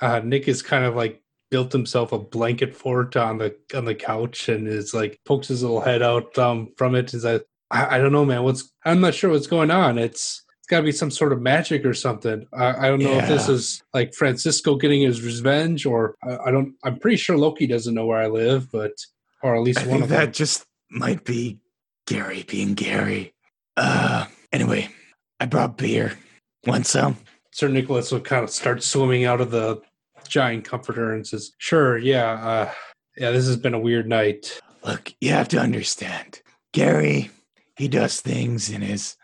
Uh, 0.00 0.20
Nick 0.20 0.46
is 0.46 0.62
kind 0.62 0.84
of 0.84 0.94
like 0.94 1.20
built 1.50 1.72
himself 1.72 2.12
a 2.12 2.18
blanket 2.18 2.76
fort 2.76 3.16
on 3.16 3.38
the 3.38 3.56
on 3.74 3.84
the 3.84 3.94
couch 3.94 4.48
and 4.48 4.68
is 4.68 4.94
like 4.94 5.18
pokes 5.24 5.48
his 5.48 5.62
little 5.62 5.80
head 5.80 6.02
out 6.02 6.36
um, 6.38 6.68
from 6.76 6.94
it. 6.94 7.12
Is 7.12 7.22
that 7.22 7.44
I, 7.70 7.96
I 7.96 7.98
don't 7.98 8.12
know, 8.12 8.24
man. 8.24 8.44
What's 8.44 8.70
I'm 8.84 9.00
not 9.00 9.14
sure 9.14 9.30
what's 9.30 9.46
going 9.46 9.70
on. 9.70 9.98
It's 9.98 10.44
it's 10.60 10.68
got 10.68 10.78
to 10.78 10.84
be 10.84 10.92
some 10.92 11.10
sort 11.10 11.32
of 11.32 11.40
magic 11.40 11.84
or 11.84 11.94
something. 11.94 12.46
I, 12.52 12.86
I 12.86 12.88
don't 12.88 13.02
know 13.02 13.18
if 13.18 13.26
this 13.28 13.48
is 13.48 13.82
like 13.94 14.14
Francisco 14.14 14.76
getting 14.76 15.02
his 15.02 15.22
revenge, 15.22 15.86
or 15.86 16.14
I, 16.22 16.36
I 16.46 16.50
don't. 16.50 16.74
I'm 16.84 16.98
pretty 16.98 17.16
sure 17.16 17.36
Loki 17.36 17.66
doesn't 17.66 17.94
know 17.94 18.06
where 18.06 18.18
I 18.18 18.28
live, 18.28 18.70
but 18.70 18.92
or 19.42 19.56
at 19.56 19.62
least 19.62 19.80
I 19.80 19.82
one 19.82 19.90
think 19.90 20.02
of 20.04 20.08
that 20.10 20.24
them. 20.26 20.32
just 20.32 20.66
might 20.90 21.24
be 21.24 21.58
Gary 22.06 22.44
being 22.46 22.74
Gary. 22.74 23.32
Uh, 23.78 24.26
anyway, 24.52 24.88
I 25.38 25.46
brought 25.46 25.78
beer. 25.78 26.18
Want 26.66 26.86
some? 26.86 27.16
Sir 27.52 27.68
Nicholas 27.68 28.10
will 28.10 28.20
kind 28.20 28.42
of 28.42 28.50
start 28.50 28.82
swimming 28.82 29.24
out 29.24 29.40
of 29.40 29.52
the 29.52 29.80
giant 30.28 30.64
comforter 30.64 31.14
and 31.14 31.26
says, 31.26 31.52
"Sure, 31.58 31.96
yeah, 31.96 32.32
uh, 32.32 32.72
yeah. 33.16 33.30
This 33.30 33.46
has 33.46 33.56
been 33.56 33.74
a 33.74 33.78
weird 33.78 34.08
night. 34.08 34.60
Look, 34.84 35.12
you 35.20 35.30
have 35.30 35.48
to 35.48 35.58
understand. 35.58 36.42
Gary, 36.72 37.30
he 37.76 37.86
does 37.88 38.20
things 38.20 38.68
in 38.68 38.82
his 38.82 39.16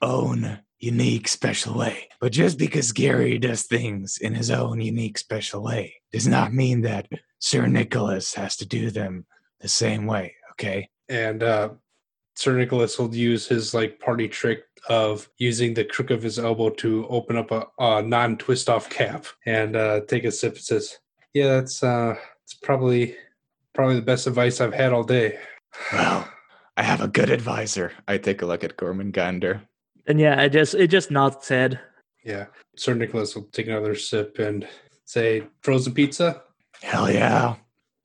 own 0.00 0.60
unique, 0.78 1.28
special 1.28 1.76
way. 1.76 2.08
But 2.20 2.32
just 2.32 2.58
because 2.58 2.92
Gary 2.92 3.38
does 3.38 3.64
things 3.64 4.16
in 4.18 4.34
his 4.34 4.50
own 4.50 4.80
unique, 4.80 5.18
special 5.18 5.62
way 5.62 5.94
does 6.12 6.26
not 6.26 6.54
mean 6.54 6.80
that 6.82 7.08
Sir 7.40 7.66
Nicholas 7.66 8.34
has 8.34 8.56
to 8.56 8.66
do 8.66 8.90
them 8.90 9.26
the 9.60 9.68
same 9.68 10.06
way, 10.06 10.34
okay? 10.52 10.88
and 11.08 11.42
uh, 11.42 11.70
Sir 12.38 12.56
Nicholas 12.56 12.96
will 13.00 13.12
use 13.12 13.48
his 13.48 13.74
like 13.74 13.98
party 13.98 14.28
trick 14.28 14.62
of 14.88 15.28
using 15.38 15.74
the 15.74 15.84
crook 15.84 16.10
of 16.10 16.22
his 16.22 16.38
elbow 16.38 16.70
to 16.70 17.04
open 17.08 17.36
up 17.36 17.50
a, 17.50 17.66
a 17.80 18.00
non-twist 18.00 18.68
off 18.68 18.88
cap 18.88 19.26
and 19.44 19.74
uh, 19.74 20.02
take 20.06 20.22
a 20.22 20.30
sip. 20.30 20.52
and 20.52 20.62
says, 20.62 20.98
"Yeah, 21.34 21.48
that's 21.48 21.82
uh, 21.82 22.14
it's 22.44 22.54
probably 22.54 23.16
probably 23.74 23.96
the 23.96 24.02
best 24.02 24.28
advice 24.28 24.60
I've 24.60 24.72
had 24.72 24.92
all 24.92 25.02
day." 25.02 25.36
Well, 25.92 26.28
I 26.76 26.84
have 26.84 27.00
a 27.00 27.08
good 27.08 27.28
advisor. 27.28 27.90
I 28.06 28.18
take 28.18 28.40
a 28.40 28.46
look 28.46 28.62
at 28.62 28.76
Gormangander. 28.76 29.62
And 30.06 30.20
yeah, 30.20 30.40
it 30.42 30.50
just 30.50 30.76
it 30.76 30.92
just 30.92 31.10
nods 31.10 31.38
its 31.38 31.48
head. 31.48 31.80
Yeah, 32.24 32.46
Sir 32.76 32.94
Nicholas 32.94 33.34
will 33.34 33.48
take 33.50 33.66
another 33.66 33.96
sip 33.96 34.38
and 34.38 34.64
say, 35.06 35.42
"Frozen 35.62 35.92
pizza." 35.92 36.42
hell 36.82 37.10
yeah. 37.10 37.56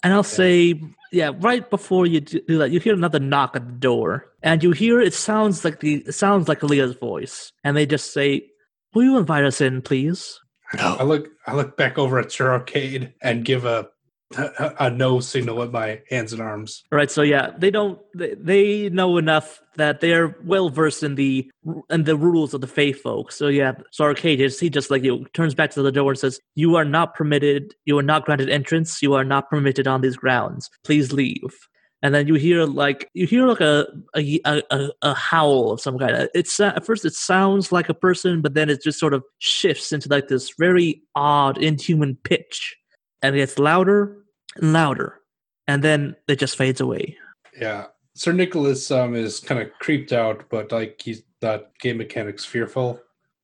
And 0.02 0.12
I'll 0.12 0.24
say, 0.24 0.82
yeah, 1.14 1.32
right 1.40 1.70
before 1.70 2.08
you 2.08 2.22
do 2.22 2.42
do 2.48 2.58
that, 2.58 2.72
you 2.72 2.80
hear 2.80 2.96
another 2.96 3.20
knock 3.20 3.56
at 3.56 3.66
the 3.66 3.74
door, 3.74 4.32
and 4.42 4.64
you 4.64 4.72
hear 4.72 5.00
it 5.00 5.14
sounds 5.14 5.64
like 5.64 5.80
the 5.80 6.04
it 6.08 6.14
sounds 6.14 6.48
like 6.48 6.64
Leah's 6.64 6.96
voice, 6.96 7.52
and 7.64 7.78
they 7.78 7.86
just 7.86 8.14
say, 8.14 8.48
"Will 8.94 9.04
you 9.04 9.18
invite 9.18 9.46
us 9.46 9.62
in, 9.62 9.84
please?" 9.84 10.40
I 10.74 11.04
look 11.04 11.30
I 11.46 11.54
look 11.54 11.78
back 11.78 12.00
over 12.00 12.18
at 12.18 12.32
Sir 12.32 12.52
Arcade 12.52 13.14
and 13.22 13.46
give 13.46 13.64
a 13.64 13.90
a, 14.38 14.90
no 14.90 15.20
signal 15.20 15.58
with 15.58 15.72
my 15.72 16.02
hands 16.10 16.34
and 16.34 16.42
arms. 16.42 16.84
Right. 16.92 17.10
So 17.10 17.22
yeah, 17.22 17.52
they 17.58 17.72
don't. 17.72 18.00
They, 18.16 18.36
they 18.36 18.90
know 18.90 19.18
enough 19.18 19.62
that 19.76 20.02
they're 20.02 20.36
well 20.44 20.70
versed 20.70 21.04
in 21.04 21.16
the 21.16 21.50
in 21.90 22.04
the 22.04 22.16
rules 22.16 22.54
of 22.54 22.62
the 22.62 22.68
Fae 22.68 22.94
folk. 22.94 23.32
So 23.32 23.48
yeah, 23.48 23.74
so 23.92 24.06
Arcade 24.06 24.40
he 24.40 24.70
just 24.70 24.92
like 24.92 25.04
you 25.04 25.26
turns 25.34 25.56
back 25.56 25.72
to 25.72 25.82
the 25.82 25.92
door 25.92 26.12
and 26.12 26.20
says, 26.20 26.40
"You 26.56 26.76
are 26.76 26.86
not 26.86 27.16
permitted. 27.16 27.74
You 27.86 27.98
are 27.98 28.04
not 28.04 28.26
granted 28.26 28.50
entrance. 28.50 29.02
You 29.02 29.14
are 29.14 29.24
not 29.24 29.50
permitted 29.50 29.88
on 29.88 30.02
these 30.02 30.18
grounds. 30.18 30.70
Please 30.84 31.12
leave." 31.14 31.68
and 32.04 32.14
then 32.14 32.28
you 32.28 32.36
hear 32.36 32.66
like 32.66 33.10
you 33.14 33.26
hear 33.26 33.48
like 33.48 33.62
a 33.62 33.88
a, 34.16 34.42
a, 34.46 34.90
a 35.02 35.14
howl 35.16 35.72
of 35.72 35.82
some 35.82 35.98
kind. 35.98 36.30
It's 36.36 36.60
at 36.60 36.86
first 36.86 37.06
it 37.06 37.14
sounds 37.14 37.72
like 37.72 37.88
a 37.90 37.94
person, 37.94 38.42
but 38.42 38.54
then 38.54 38.70
it 38.70 38.84
just 38.84 39.00
sort 39.00 39.14
of 39.14 39.24
shifts 39.40 39.94
into 39.94 40.10
like 40.10 40.28
this 40.28 40.54
very 40.60 41.02
odd, 41.16 41.58
inhuman 41.58 42.18
pitch, 42.24 42.76
and 43.22 43.36
it 43.36 43.40
gets 43.40 43.58
louder 43.58 44.23
louder, 44.62 45.20
and 45.68 45.84
then 45.84 46.16
it 46.28 46.40
just 46.40 46.58
fades 46.58 46.82
away. 46.82 47.18
Yeah. 47.60 47.86
Sir 48.16 48.32
Nicholas 48.32 48.92
um, 48.92 49.16
is 49.16 49.40
kind 49.40 49.62
of 49.62 49.72
creeped 49.80 50.14
out, 50.14 50.44
but 50.50 50.72
like 50.72 51.02
he's 51.04 51.24
not 51.42 51.78
game 51.80 51.98
mechanics 51.98 52.46
fearful. 52.46 53.00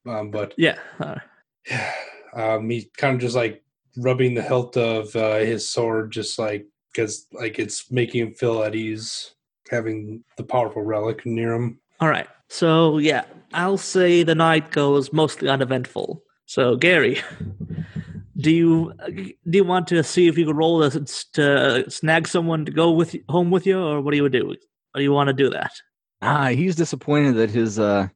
Um, 0.07 0.31
but 0.31 0.53
Yeah. 0.57 0.77
Uh, 0.99 1.15
um, 2.33 2.69
he 2.69 2.89
kind 2.97 3.15
of 3.15 3.21
just 3.21 3.35
like 3.35 3.63
rubbing 3.97 4.35
the 4.35 4.41
hilt 4.41 4.77
of 4.77 5.15
uh, 5.15 5.37
his 5.37 5.67
sword, 5.67 6.11
just 6.11 6.37
like 6.39 6.67
because 6.93 7.27
like 7.31 7.59
it's 7.59 7.91
making 7.91 8.27
him 8.27 8.33
feel 8.33 8.63
at 8.63 8.75
ease, 8.75 9.31
having 9.69 10.23
the 10.37 10.43
powerful 10.43 10.81
relic 10.81 11.25
near 11.25 11.53
him. 11.53 11.79
all 11.99 12.09
right. 12.09 12.27
So 12.47 12.97
yeah, 12.97 13.25
I'll 13.53 13.77
say 13.77 14.23
the 14.23 14.35
night 14.35 14.71
goes 14.71 15.13
mostly 15.13 15.49
uneventful. 15.49 16.23
So 16.45 16.75
Gary, 16.75 17.21
do 18.39 18.51
you 18.51 18.93
do 19.49 19.57
you 19.57 19.63
want 19.63 19.87
to 19.87 20.03
see 20.03 20.27
if 20.27 20.37
you 20.37 20.45
could 20.45 20.55
roll 20.55 20.79
this 20.79 21.25
to 21.33 21.89
snag 21.89 22.27
someone 22.27 22.65
to 22.65 22.71
go 22.71 22.91
with 22.91 23.15
home 23.27 23.51
with 23.51 23.65
you, 23.65 23.79
or 23.79 24.01
what 24.01 24.11
do 24.11 24.17
you 24.17 24.29
do? 24.29 24.51
Or 24.51 24.97
do 24.97 25.03
you 25.03 25.11
want 25.11 25.27
to 25.27 25.33
do 25.33 25.49
that? 25.49 25.71
Ah, 26.21 26.47
he's 26.47 26.75
disappointed 26.75 27.35
that 27.35 27.49
his 27.49 27.79
uh, 27.79 28.07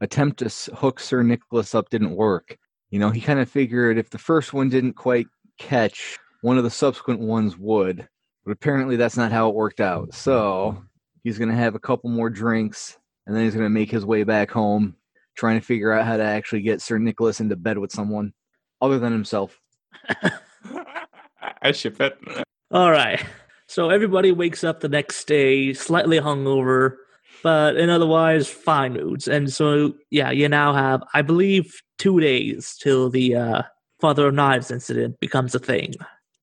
attempt 0.00 0.38
to 0.38 0.74
hook 0.74 1.00
Sir 1.00 1.22
Nicholas 1.22 1.74
up 1.74 1.90
didn't 1.90 2.16
work. 2.16 2.56
You 2.90 2.98
know, 2.98 3.10
he 3.10 3.20
kind 3.20 3.40
of 3.40 3.50
figured 3.50 3.98
if 3.98 4.10
the 4.10 4.18
first 4.18 4.52
one 4.52 4.68
didn't 4.68 4.94
quite 4.94 5.26
catch, 5.58 6.18
one 6.42 6.58
of 6.58 6.64
the 6.64 6.70
subsequent 6.70 7.20
ones 7.20 7.56
would. 7.56 8.08
But 8.44 8.52
apparently, 8.52 8.96
that's 8.96 9.16
not 9.16 9.32
how 9.32 9.48
it 9.48 9.56
worked 9.56 9.80
out. 9.80 10.14
So 10.14 10.82
he's 11.24 11.38
going 11.38 11.50
to 11.50 11.56
have 11.56 11.74
a 11.74 11.80
couple 11.80 12.10
more 12.10 12.30
drinks, 12.30 12.96
and 13.26 13.34
then 13.34 13.44
he's 13.44 13.54
going 13.54 13.66
to 13.66 13.70
make 13.70 13.90
his 13.90 14.06
way 14.06 14.22
back 14.22 14.50
home, 14.50 14.94
trying 15.36 15.58
to 15.58 15.66
figure 15.66 15.92
out 15.92 16.06
how 16.06 16.16
to 16.16 16.22
actually 16.22 16.62
get 16.62 16.80
Sir 16.80 16.98
Nicholas 16.98 17.40
into 17.40 17.56
bed 17.56 17.78
with 17.78 17.90
someone 17.90 18.32
other 18.80 18.98
than 18.98 19.12
himself. 19.12 19.58
I 21.62 21.72
ship 21.72 22.00
it. 22.00 22.18
All 22.70 22.90
right. 22.90 23.24
So 23.68 23.90
everybody 23.90 24.32
wakes 24.32 24.64
up 24.64 24.80
the 24.80 24.88
next 24.88 25.26
day 25.26 25.72
slightly 25.72 26.20
hungover, 26.20 26.96
but 27.42 27.76
in 27.76 27.90
otherwise 27.90 28.48
fine 28.48 28.94
moods. 28.94 29.26
And 29.26 29.52
so, 29.52 29.94
yeah, 30.10 30.30
you 30.30 30.48
now 30.48 30.72
have, 30.72 31.02
I 31.14 31.22
believe, 31.22 31.74
two 31.98 32.20
days 32.20 32.76
till 32.80 33.10
the 33.10 33.34
uh, 33.34 33.62
Father 34.00 34.28
of 34.28 34.34
Knives 34.34 34.70
incident 34.70 35.18
becomes 35.20 35.54
a 35.54 35.58
thing. 35.58 35.94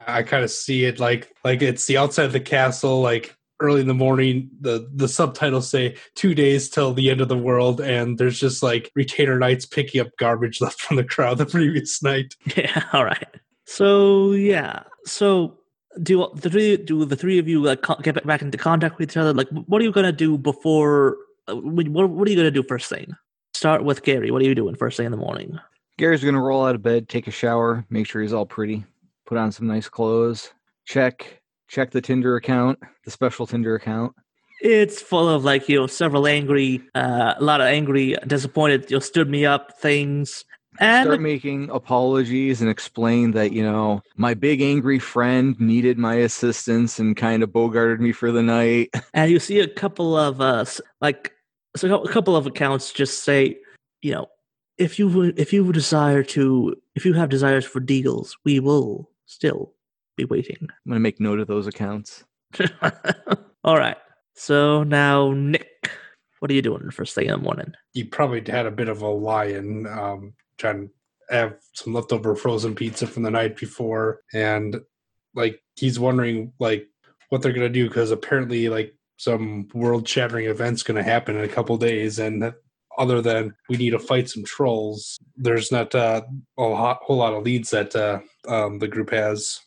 I 0.06 0.24
kind 0.24 0.44
of 0.44 0.52
see 0.52 0.84
it 0.84 1.00
like 1.00 1.34
like 1.46 1.62
it's 1.62 1.86
the 1.86 1.98
outside 1.98 2.26
of 2.26 2.34
the 2.34 2.40
castle, 2.40 3.02
like 3.02 3.38
early 3.64 3.82
in 3.82 3.88
the 3.88 3.94
morning. 3.94 4.50
The 4.62 4.88
the 4.94 5.08
subtitles 5.08 5.70
say 5.70 5.96
two 6.16 6.36
days 6.36 6.70
till 6.70 6.94
the 6.94 7.10
end 7.10 7.22
of 7.22 7.30
the 7.30 7.38
world, 7.38 7.82
and 7.82 8.18
there's 8.18 8.40
just 8.40 8.62
like 8.62 8.92
retainer 8.96 9.40
knights 9.40 9.66
picking 9.66 10.02
up 10.02 10.10
garbage 10.18 10.62
left 10.66 10.82
from 10.82 10.98
the 10.98 11.04
crowd 11.04 11.38
the 11.40 11.46
previous 11.46 12.04
night. 12.04 12.36
Yeah. 12.56 12.84
All 12.94 13.06
right. 13.06 13.28
So 13.66 14.34
yeah. 14.34 14.84
So 15.06 15.58
do 16.02 16.28
the 16.36 16.50
three 16.50 16.78
do 16.78 17.06
the 17.06 17.16
three 17.16 17.40
of 17.40 17.48
you 17.48 17.62
like 17.64 17.84
get 18.04 18.26
back 18.28 18.42
into 18.42 18.58
contact 18.58 18.98
with 19.00 19.10
each 19.10 19.18
other? 19.18 19.34
Like, 19.34 19.50
what 19.50 19.82
are 19.82 19.86
you 19.86 19.92
gonna 19.92 20.12
do 20.12 20.38
before? 20.38 21.18
uh, 21.48 21.56
What 21.56 21.88
what 21.88 22.28
are 22.28 22.32
you 22.32 22.38
gonna 22.38 22.52
do 22.52 22.64
first 22.64 22.90
thing? 22.90 23.16
Start 23.56 23.84
with 23.84 24.04
Gary. 24.04 24.32
What 24.32 24.42
are 24.42 24.46
you 24.46 24.56
doing 24.56 24.76
first 24.76 24.98
thing 24.98 25.06
in 25.06 25.12
the 25.12 25.18
morning? 25.18 25.58
Gary's 26.00 26.24
going 26.24 26.34
to 26.34 26.42
roll 26.42 26.66
out 26.66 26.74
of 26.74 26.82
bed, 26.82 27.08
take 27.08 27.28
a 27.28 27.32
shower, 27.32 27.86
make 27.92 28.08
sure 28.08 28.24
he's 28.24 28.34
all 28.34 28.48
pretty, 28.48 28.84
put 29.28 29.38
on 29.38 29.52
some 29.52 29.68
nice 29.68 29.88
clothes, 29.88 30.52
check 30.86 31.40
check 31.74 31.92
the 31.92 32.02
Tinder 32.02 32.36
account, 32.36 32.80
the 33.04 33.12
special 33.12 33.48
Tinder 33.48 33.76
account. 33.76 34.14
It's 34.62 35.02
full 35.02 35.28
of 35.28 35.44
like 35.44 35.68
you 35.68 35.78
know 35.80 35.88
several 35.88 36.28
angry, 36.28 36.82
uh, 36.96 37.34
a 37.38 37.44
lot 37.44 37.60
of 37.60 37.68
angry, 37.68 38.16
disappointed, 38.28 38.90
you 38.90 38.98
know, 38.98 39.02
stood 39.02 39.30
me 39.30 39.46
up 39.46 39.78
things, 39.80 40.46
and 40.80 41.06
Start 41.08 41.22
making 41.22 41.70
apologies 41.70 42.62
and 42.62 42.70
explain 42.70 43.32
that, 43.32 43.52
you 43.52 43.62
know, 43.62 44.02
my 44.16 44.34
big 44.34 44.62
angry 44.62 45.00
friend 45.00 45.60
needed 45.60 45.98
my 45.98 46.16
assistance 46.16 46.98
and 46.98 47.18
kind 47.18 47.44
of 47.44 47.50
bogarted 47.50 48.00
me 48.00 48.12
for 48.12 48.32
the 48.32 48.42
night. 48.42 48.90
and 49.14 49.30
you 49.32 49.40
see 49.40 49.60
a 49.60 49.68
couple 49.68 50.18
of 50.18 50.42
us 50.42 50.80
like 51.02 51.34
so 51.76 52.02
a 52.02 52.10
couple 52.10 52.36
of 52.36 52.46
accounts 52.46 52.94
just 52.94 53.24
say, 53.24 53.58
you 54.02 54.14
know, 54.14 54.28
if 54.78 54.98
you 55.00 55.08
would- 55.10 55.40
if 55.40 55.52
you 55.52 55.72
desire 55.74 56.24
to 56.24 56.76
if 56.96 57.06
you 57.06 57.14
have 57.14 57.30
desires 57.30 57.66
for 57.66 57.80
deals, 57.80 58.38
we 58.46 58.60
will 58.60 59.10
still 59.26 59.74
be 60.16 60.26
waiting. 60.26 60.58
I'm 60.62 60.70
going 60.88 60.96
to 60.96 61.00
make 61.00 61.20
note 61.20 61.40
of 61.40 61.48
those 61.48 61.68
accounts. 61.68 62.24
All 63.64 63.78
right. 63.78 63.98
So 64.36 64.84
now 64.84 65.32
Nick, 65.32 65.92
what 66.40 66.52
are 66.52 66.56
you 66.56 66.62
doing 66.62 66.90
first 66.92 67.16
thing 67.16 67.28
in 67.28 67.32
the 67.32 67.38
morning? 67.38 67.74
You 67.94 68.06
probably 68.06 68.44
had 68.46 68.66
a 68.66 68.72
bit 68.72 68.90
of 68.90 69.02
a 69.02 69.08
lion, 69.08 69.88
um, 69.88 70.34
trying 70.58 70.88
to 70.88 71.36
have 71.36 71.56
some 71.74 71.94
leftover 71.94 72.36
frozen 72.36 72.76
pizza 72.76 73.08
from 73.08 73.24
the 73.24 73.32
night 73.32 73.56
before, 73.56 74.22
and 74.34 74.82
like 75.36 75.62
he's 75.76 76.00
wondering 76.00 76.52
like 76.60 76.88
what 77.30 77.42
they're 77.42 77.54
gonna 77.54 77.70
do 77.70 77.88
because 77.88 78.12
apparently 78.12 78.70
like 78.70 78.94
some 79.18 79.68
world 79.74 80.08
shattering 80.08 80.48
event's 80.48 80.84
gonna 80.84 81.04
happen 81.04 81.38
in 81.38 81.44
a 81.44 81.48
couple 81.48 81.78
days, 81.78 82.20
and 82.20 82.54
other 82.98 83.22
than 83.22 83.56
we 83.70 83.78
need 83.78 83.92
to 83.92 84.00
fight 84.00 84.30
some 84.30 84.44
trolls, 84.44 85.18
there's 85.38 85.72
not 85.72 85.96
uh, 85.96 86.22
a 86.58 86.96
whole 86.96 87.18
lot 87.18 87.34
of 87.34 87.44
leads 87.44 87.70
that 87.70 87.96
uh, 87.96 88.20
um, 88.48 88.80
the 88.80 88.88
group 88.88 89.12
has. 89.12 89.60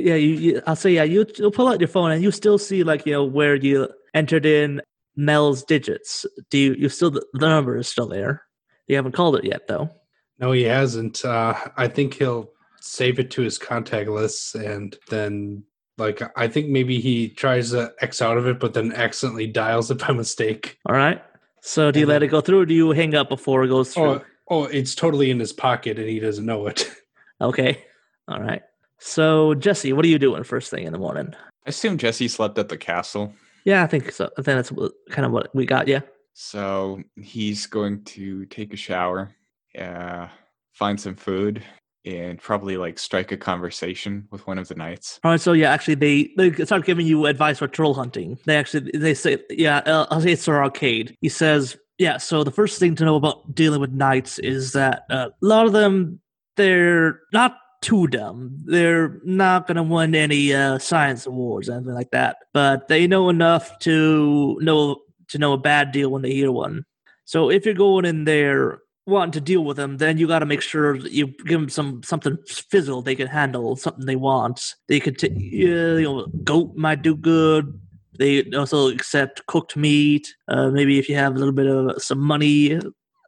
Yeah, 0.00 0.14
you, 0.14 0.34
you, 0.34 0.62
I'll 0.66 0.76
say 0.76 0.92
yeah. 0.92 1.04
You, 1.04 1.26
you'll 1.36 1.50
pull 1.50 1.68
out 1.68 1.80
your 1.80 1.88
phone 1.88 2.10
and 2.10 2.22
you 2.22 2.30
still 2.30 2.58
see 2.58 2.82
like 2.84 3.06
you 3.06 3.12
know 3.12 3.24
where 3.24 3.54
you 3.54 3.88
entered 4.14 4.46
in 4.46 4.80
Mel's 5.16 5.62
digits. 5.64 6.26
Do 6.50 6.58
you? 6.58 6.74
You 6.74 6.88
still 6.88 7.10
the 7.10 7.24
the 7.34 7.48
number 7.48 7.76
is 7.76 7.88
still 7.88 8.08
there. 8.08 8.42
You 8.86 8.96
haven't 8.96 9.12
called 9.12 9.36
it 9.36 9.44
yet 9.44 9.66
though. 9.68 9.90
No, 10.38 10.52
he 10.52 10.62
hasn't. 10.64 11.24
Uh, 11.24 11.54
I 11.76 11.88
think 11.88 12.14
he'll 12.14 12.50
save 12.80 13.18
it 13.18 13.30
to 13.32 13.42
his 13.42 13.56
contact 13.56 14.10
lists 14.10 14.54
and 14.54 14.94
then 15.08 15.62
like 15.96 16.20
I 16.36 16.48
think 16.48 16.68
maybe 16.68 17.00
he 17.00 17.28
tries 17.28 17.70
to 17.70 17.92
X 18.00 18.20
out 18.20 18.36
of 18.36 18.46
it, 18.46 18.58
but 18.58 18.74
then 18.74 18.92
accidentally 18.92 19.46
dials 19.46 19.90
it 19.90 19.98
by 20.00 20.12
mistake. 20.12 20.76
All 20.86 20.94
right. 20.96 21.22
So 21.62 21.90
do 21.90 22.00
you 22.00 22.04
And 22.04 22.08
let 22.10 22.18
then- 22.18 22.28
it 22.28 22.30
go 22.30 22.40
through, 22.40 22.60
or 22.60 22.66
do 22.66 22.74
you 22.74 22.90
hang 22.90 23.14
up 23.14 23.28
before 23.28 23.62
it 23.64 23.68
goes 23.68 23.94
through? 23.94 24.04
Oh, 24.04 24.22
oh, 24.50 24.64
it's 24.64 24.94
totally 24.94 25.30
in 25.30 25.38
his 25.40 25.52
pocket 25.52 25.98
and 25.98 26.08
he 26.08 26.18
doesn't 26.20 26.44
know 26.46 26.66
it. 26.66 26.90
Okay. 27.40 27.84
All 28.28 28.40
right. 28.40 28.62
So 29.06 29.52
Jesse, 29.54 29.92
what 29.92 30.06
are 30.06 30.08
you 30.08 30.18
doing 30.18 30.44
first 30.44 30.70
thing 30.70 30.86
in 30.86 30.92
the 30.92 30.98
morning? 30.98 31.34
I 31.66 31.68
assume 31.68 31.98
Jesse 31.98 32.26
slept 32.26 32.56
at 32.56 32.70
the 32.70 32.78
castle. 32.78 33.34
Yeah, 33.66 33.84
I 33.84 33.86
think 33.86 34.10
so. 34.10 34.30
I 34.38 34.42
think 34.42 34.56
that's 34.56 34.72
what, 34.72 34.92
kind 35.10 35.26
of 35.26 35.32
what 35.32 35.54
we 35.54 35.66
got. 35.66 35.88
Yeah. 35.88 36.00
So 36.32 37.02
he's 37.14 37.66
going 37.66 38.02
to 38.04 38.46
take 38.46 38.72
a 38.72 38.78
shower, 38.78 39.36
uh, 39.78 40.28
find 40.72 40.98
some 40.98 41.16
food, 41.16 41.62
and 42.06 42.38
probably 42.38 42.78
like 42.78 42.98
strike 42.98 43.30
a 43.30 43.36
conversation 43.36 44.26
with 44.30 44.46
one 44.46 44.56
of 44.56 44.68
the 44.68 44.74
knights. 44.74 45.20
All 45.22 45.32
right. 45.32 45.40
So 45.40 45.52
yeah, 45.52 45.70
actually, 45.70 45.96
they 45.96 46.30
they 46.38 46.64
start 46.64 46.86
giving 46.86 47.06
you 47.06 47.26
advice 47.26 47.58
for 47.58 47.68
troll 47.68 47.92
hunting. 47.92 48.38
They 48.46 48.56
actually 48.56 48.90
they 48.94 49.12
say 49.12 49.36
yeah. 49.50 49.82
Uh, 49.84 50.06
I'll 50.10 50.22
say 50.22 50.32
it's 50.32 50.42
Sir 50.42 50.62
Arcade. 50.62 51.14
He 51.20 51.28
says 51.28 51.76
yeah. 51.98 52.16
So 52.16 52.42
the 52.42 52.50
first 52.50 52.78
thing 52.78 52.94
to 52.96 53.04
know 53.04 53.16
about 53.16 53.54
dealing 53.54 53.82
with 53.82 53.92
knights 53.92 54.38
is 54.38 54.72
that 54.72 55.04
uh, 55.10 55.28
a 55.28 55.46
lot 55.46 55.66
of 55.66 55.72
them 55.72 56.20
they're 56.56 57.20
not 57.34 57.58
too 57.84 58.06
dumb. 58.06 58.50
They're 58.64 59.20
not 59.24 59.66
going 59.66 59.76
to 59.76 59.82
win 59.82 60.14
any 60.14 60.54
uh, 60.54 60.78
science 60.78 61.26
awards, 61.26 61.68
or 61.68 61.74
anything 61.74 61.92
like 61.92 62.10
that. 62.12 62.38
But 62.54 62.88
they 62.88 63.06
know 63.06 63.28
enough 63.28 63.78
to 63.80 64.58
know 64.60 65.02
to 65.28 65.38
know 65.38 65.52
a 65.52 65.58
bad 65.58 65.92
deal 65.92 66.10
when 66.10 66.22
they 66.22 66.32
hear 66.32 66.50
one. 66.50 66.86
So 67.26 67.50
if 67.50 67.66
you're 67.66 67.74
going 67.74 68.06
in 68.06 68.24
there 68.24 68.80
wanting 69.06 69.32
to 69.32 69.40
deal 69.40 69.64
with 69.64 69.76
them, 69.76 69.98
then 69.98 70.16
you 70.16 70.26
got 70.26 70.38
to 70.38 70.46
make 70.46 70.62
sure 70.62 70.98
that 70.98 71.12
you 71.12 71.26
give 71.26 71.60
them 71.60 71.68
some 71.68 72.02
something 72.02 72.38
fizzle 72.46 73.02
they 73.02 73.14
can 73.14 73.26
handle, 73.28 73.76
something 73.76 74.06
they 74.06 74.16
want. 74.16 74.74
They 74.88 74.98
could, 74.98 75.18
t- 75.18 75.28
yeah, 75.28 75.96
you 75.96 76.04
know, 76.04 76.26
goat 76.42 76.74
might 76.76 77.02
do 77.02 77.14
good. 77.14 77.78
They 78.18 78.50
also 78.52 78.88
accept 78.88 79.44
cooked 79.46 79.76
meat. 79.76 80.34
Uh, 80.48 80.70
maybe 80.70 80.98
if 80.98 81.08
you 81.08 81.16
have 81.16 81.34
a 81.34 81.38
little 81.38 81.52
bit 81.52 81.66
of 81.66 82.00
some 82.02 82.20
money, 82.20 82.80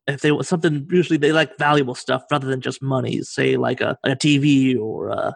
if 0.06 0.20
they 0.20 0.32
want 0.32 0.46
something, 0.46 0.86
usually 0.90 1.16
they 1.16 1.32
like 1.32 1.58
valuable 1.58 1.94
stuff 1.94 2.24
rather 2.30 2.46
than 2.46 2.60
just 2.60 2.82
money. 2.82 3.22
Say 3.22 3.56
like 3.56 3.80
a, 3.80 3.98
like 4.04 4.14
a 4.14 4.16
TV 4.16 4.78
or 4.78 5.10
uh, 5.10 5.32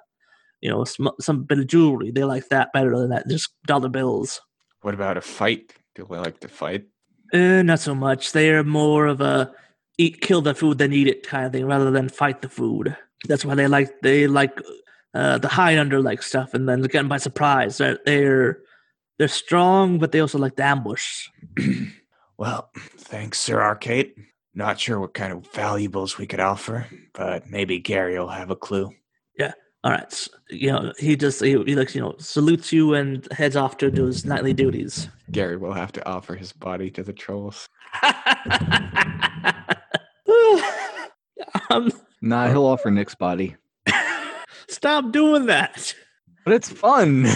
you 0.60 0.70
know 0.70 0.84
some, 0.84 1.10
some 1.20 1.44
bit 1.44 1.58
of 1.58 1.66
jewelry. 1.66 2.10
They 2.10 2.24
like 2.24 2.48
that 2.48 2.72
better 2.72 2.96
than 2.96 3.10
that 3.10 3.28
just 3.28 3.50
dollar 3.66 3.88
bills. 3.88 4.40
What 4.82 4.94
about 4.94 5.16
a 5.16 5.20
fight? 5.20 5.72
Do 5.94 6.06
they 6.08 6.16
like 6.16 6.40
to 6.40 6.48
fight? 6.48 6.84
Uh, 7.32 7.62
not 7.62 7.80
so 7.80 7.94
much. 7.94 8.32
They're 8.32 8.64
more 8.64 9.06
of 9.06 9.20
a 9.20 9.52
eat, 9.98 10.20
kill 10.20 10.40
the 10.40 10.54
food, 10.54 10.78
then 10.78 10.92
eat 10.92 11.08
it 11.08 11.26
kind 11.26 11.46
of 11.46 11.52
thing, 11.52 11.66
rather 11.66 11.90
than 11.90 12.08
fight 12.08 12.42
the 12.42 12.48
food. 12.48 12.96
That's 13.26 13.44
why 13.44 13.54
they 13.54 13.66
like 13.66 14.00
they 14.02 14.26
like 14.26 14.58
uh, 15.14 15.38
the 15.38 15.48
hide 15.48 15.78
under 15.78 16.00
like 16.00 16.22
stuff, 16.22 16.54
and 16.54 16.68
then 16.68 16.82
get 16.82 16.92
them 16.92 17.08
by 17.08 17.18
surprise. 17.18 17.78
They're 17.78 17.98
they're 18.06 18.58
they're 19.18 19.28
strong, 19.28 19.98
but 19.98 20.12
they 20.12 20.20
also 20.20 20.38
like 20.38 20.56
to 20.56 20.64
ambush. 20.64 21.28
Well, 22.40 22.70
thanks, 22.96 23.38
Sir 23.38 23.60
Arcade. 23.60 24.14
Not 24.54 24.80
sure 24.80 24.98
what 25.00 25.14
kind 25.14 25.32
of 25.32 25.46
valuables 25.52 26.18
we 26.18 26.26
could 26.26 26.40
offer, 26.40 26.86
but 27.14 27.48
maybe 27.48 27.78
Gary 27.78 28.18
will 28.18 28.28
have 28.28 28.50
a 28.50 28.56
clue. 28.56 28.90
Yeah. 29.38 29.52
All 29.84 29.92
right, 29.92 30.02
s- 30.04 30.28
you 30.50 30.70
know 30.72 30.92
he 30.98 31.16
just 31.16 31.40
he, 31.40 31.52
he 31.64 31.74
like 31.74 31.94
you 31.94 32.00
know 32.02 32.14
salutes 32.18 32.70
you 32.72 32.92
and 32.94 33.26
heads 33.32 33.56
off 33.56 33.78
to 33.78 33.90
do 33.90 34.04
his 34.06 34.24
nightly 34.26 34.52
duties. 34.52 35.08
Gary 35.30 35.56
will 35.56 35.72
have 35.72 35.92
to 35.92 36.06
offer 36.06 36.34
his 36.34 36.52
body 36.52 36.90
to 36.90 37.02
the 37.02 37.12
trolls. 37.14 37.66
um, 41.70 41.90
Nah, 42.22 42.48
he'll 42.48 42.66
offer 42.66 42.90
Nick's 42.90 43.14
body. 43.14 43.56
stop 44.68 45.10
doing 45.12 45.46
that. 45.46 45.94
But 46.44 46.52
it's 46.54 46.70
fun. 46.70 47.26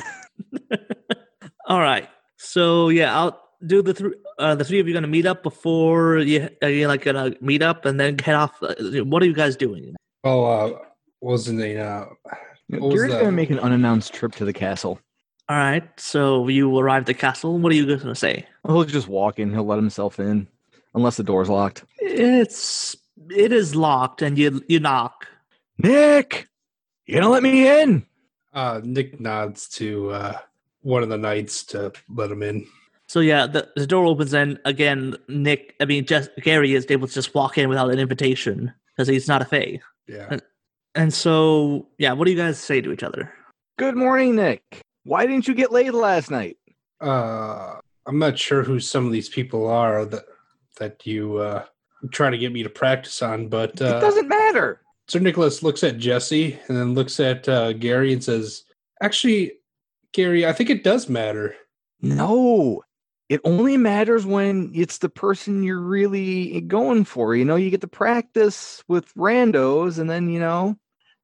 All 1.66 1.81
right. 1.81 2.09
So 2.37 2.90
yeah, 2.90 3.18
I'll 3.18 3.40
do 3.66 3.81
the 3.81 3.94
three. 3.94 4.14
Uh, 4.38 4.55
the 4.55 4.64
three 4.64 4.81
of 4.81 4.88
you 4.88 4.94
gonna 4.94 5.07
meet 5.07 5.27
up 5.27 5.42
before 5.42 6.18
you. 6.18 6.49
Are 6.62 6.68
you 6.70 6.88
like 6.88 7.03
gonna 7.05 7.35
meet 7.40 7.62
up 7.62 7.85
and 7.85 7.99
then 8.01 8.18
head 8.18 8.35
off? 8.35 8.61
Uh, 8.62 8.75
What 9.05 9.23
are 9.23 9.27
you 9.27 9.35
guys 9.35 9.57
doing? 9.57 9.94
Well, 10.23 10.47
uh, 10.47 10.79
wasn't 11.20 11.61
it? 11.61 11.77
Uh, 11.79 12.07
What 12.68 12.81
was 12.83 12.94
Gary's 12.94 13.14
gonna 13.14 13.33
make 13.33 13.51
an 13.51 13.59
unannounced 13.61 14.12
trip 14.12 14.35
to 14.37 14.44
the 14.44 14.53
castle. 14.53 14.99
All 15.49 15.57
right. 15.57 15.85
So 16.01 16.49
you 16.49 16.77
arrive 16.79 17.03
at 17.03 17.07
the 17.07 17.14
castle. 17.14 17.59
What 17.59 17.70
are 17.73 17.75
you 17.77 17.97
gonna 17.97 18.14
say? 18.14 18.47
He'll 18.66 18.85
just 18.85 19.09
walk 19.09 19.38
in. 19.38 19.51
He'll 19.53 19.66
let 19.66 19.77
himself 19.77 20.18
in, 20.18 20.49
unless 20.94 21.16
the 21.16 21.23
door's 21.23 21.49
locked. 21.51 21.85
It's 21.99 22.97
it 23.31 23.53
is 23.53 23.77
locked, 23.77 24.23
and 24.23 24.38
you 24.38 24.62
you 24.68 24.81
knock. 24.81 25.27
Nick, 25.79 26.49
you 27.07 27.14
gonna 27.16 27.29
let 27.29 27.42
me 27.42 27.68
in? 27.83 28.07
uh, 28.55 28.81
Nick 28.83 29.20
nods 29.20 29.68
to 29.68 30.11
uh, 30.11 30.38
one 30.83 31.03
of 31.03 31.09
the 31.09 31.18
knights 31.18 31.64
to 31.66 31.92
let 32.09 32.31
him 32.31 32.42
in. 32.42 32.66
So 33.14 33.20
yeah, 33.20 33.46
the, 33.46 33.70
the 33.77 33.87
door 33.87 34.07
opens, 34.07 34.35
and 34.35 34.59
again, 34.64 35.14
Nick. 35.29 35.77
I 35.81 35.85
mean, 35.85 36.05
just 36.05 36.31
Gary 36.42 36.74
is 36.74 36.85
able 36.90 37.07
to 37.07 37.14
just 37.14 37.33
walk 37.33 37.57
in 37.57 37.68
without 37.68 37.92
an 37.92 38.00
invitation 38.00 38.72
because 38.90 39.07
he's 39.07 39.29
not 39.29 39.40
a 39.40 39.44
fae. 39.44 39.79
Yeah. 40.09 40.38
And 40.96 41.14
so 41.14 41.87
yeah, 41.96 42.12
what 42.12 42.24
do 42.24 42.33
you 42.33 42.37
guys 42.37 42.59
say 42.59 42.81
to 42.81 42.90
each 42.90 43.05
other? 43.05 43.33
Good 43.79 43.94
morning, 43.94 44.35
Nick. 44.35 44.81
Why 45.05 45.27
didn't 45.27 45.46
you 45.46 45.55
get 45.55 45.70
laid 45.70 45.92
last 45.92 46.29
night? 46.29 46.57
Uh, 47.00 47.77
I'm 48.05 48.18
not 48.18 48.37
sure 48.37 48.64
who 48.64 48.81
some 48.81 49.07
of 49.07 49.12
these 49.12 49.29
people 49.29 49.68
are 49.68 50.05
that 50.07 50.24
that 50.81 51.07
you 51.07 51.37
uh, 51.37 51.66
try 52.11 52.31
to 52.31 52.38
get 52.38 52.53
me 52.53 52.64
to 52.64 52.68
practice 52.68 53.22
on, 53.22 53.46
but 53.46 53.81
it 53.81 53.83
uh, 53.83 54.00
doesn't 54.00 54.27
matter. 54.27 54.81
Sir 55.07 55.20
Nicholas 55.20 55.62
looks 55.62 55.85
at 55.85 55.98
Jesse 55.98 56.59
and 56.66 56.77
then 56.77 56.94
looks 56.94 57.20
at 57.20 57.48
uh, 57.48 57.74
Gary 57.74 58.12
and 58.12 58.24
says, 58.24 58.64
"Actually, 59.00 59.53
Gary, 60.12 60.44
I 60.44 60.53
think 60.53 60.68
it 60.68 60.83
does 60.83 61.09
matter." 61.09 61.55
No, 62.03 62.83
it 63.28 63.40
only 63.44 63.76
matters 63.76 64.26
when 64.26 64.70
it's 64.74 64.98
the 64.98 65.08
person 65.08 65.62
you're 65.62 65.80
really 65.80 66.60
going 66.62 67.04
for. 67.04 67.34
You 67.34 67.44
know, 67.44 67.56
you 67.56 67.70
get 67.70 67.80
to 67.80 67.88
practice 67.88 68.82
with 68.88 69.12
randos, 69.14 69.98
and 69.98 70.08
then 70.08 70.28
you 70.28 70.40
know 70.40 70.76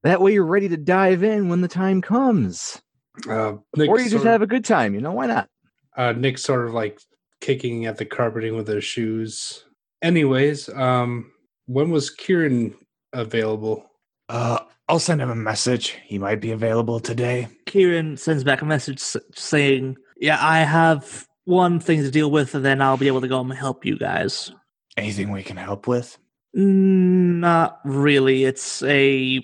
that 0.02 0.20
way 0.20 0.32
you're 0.32 0.44
ready 0.46 0.68
to 0.68 0.76
dive 0.76 1.22
in 1.22 1.48
when 1.48 1.60
the 1.60 1.68
time 1.68 2.00
comes. 2.00 2.80
Uh, 3.28 3.54
Nick 3.76 3.90
or 3.90 4.00
you 4.00 4.08
just 4.08 4.24
have 4.24 4.42
a 4.42 4.46
good 4.46 4.64
time. 4.64 4.94
You 4.94 5.00
know, 5.00 5.12
why 5.12 5.26
not? 5.26 5.48
uh, 5.96 6.12
Nick 6.12 6.38
sort 6.38 6.66
of 6.66 6.72
like 6.72 6.98
kicking 7.40 7.86
at 7.86 7.98
the 7.98 8.04
carpeting 8.04 8.56
with 8.56 8.68
his 8.68 8.84
shoes. 8.84 9.64
Anyways, 10.02 10.68
um, 10.70 11.30
when 11.66 11.90
was 11.90 12.08
Kieran 12.10 12.74
available? 13.12 13.84
Uh, 14.28 14.60
I'll 14.88 14.98
send 14.98 15.20
him 15.20 15.30
a 15.30 15.36
message. 15.36 15.98
He 16.04 16.18
might 16.18 16.40
be 16.40 16.52
available 16.52 17.00
today. 17.00 17.48
Kieran 17.66 18.16
sends 18.16 18.42
back 18.44 18.62
a 18.62 18.64
message 18.64 19.00
saying, 19.34 19.96
"Yeah, 20.18 20.38
I 20.40 20.60
have 20.60 21.26
one 21.50 21.80
thing 21.80 22.02
to 22.02 22.10
deal 22.10 22.30
with, 22.30 22.54
and 22.54 22.64
then 22.64 22.80
I'll 22.80 22.96
be 22.96 23.08
able 23.08 23.20
to 23.20 23.28
go 23.28 23.40
and 23.40 23.52
help 23.52 23.84
you 23.84 23.98
guys." 23.98 24.52
Anything 24.96 25.30
we 25.30 25.42
can 25.42 25.56
help 25.56 25.86
with? 25.86 26.16
Mm, 26.56 27.40
Not 27.40 27.80
really. 27.84 28.44
It's 28.44 28.82
a 28.82 29.36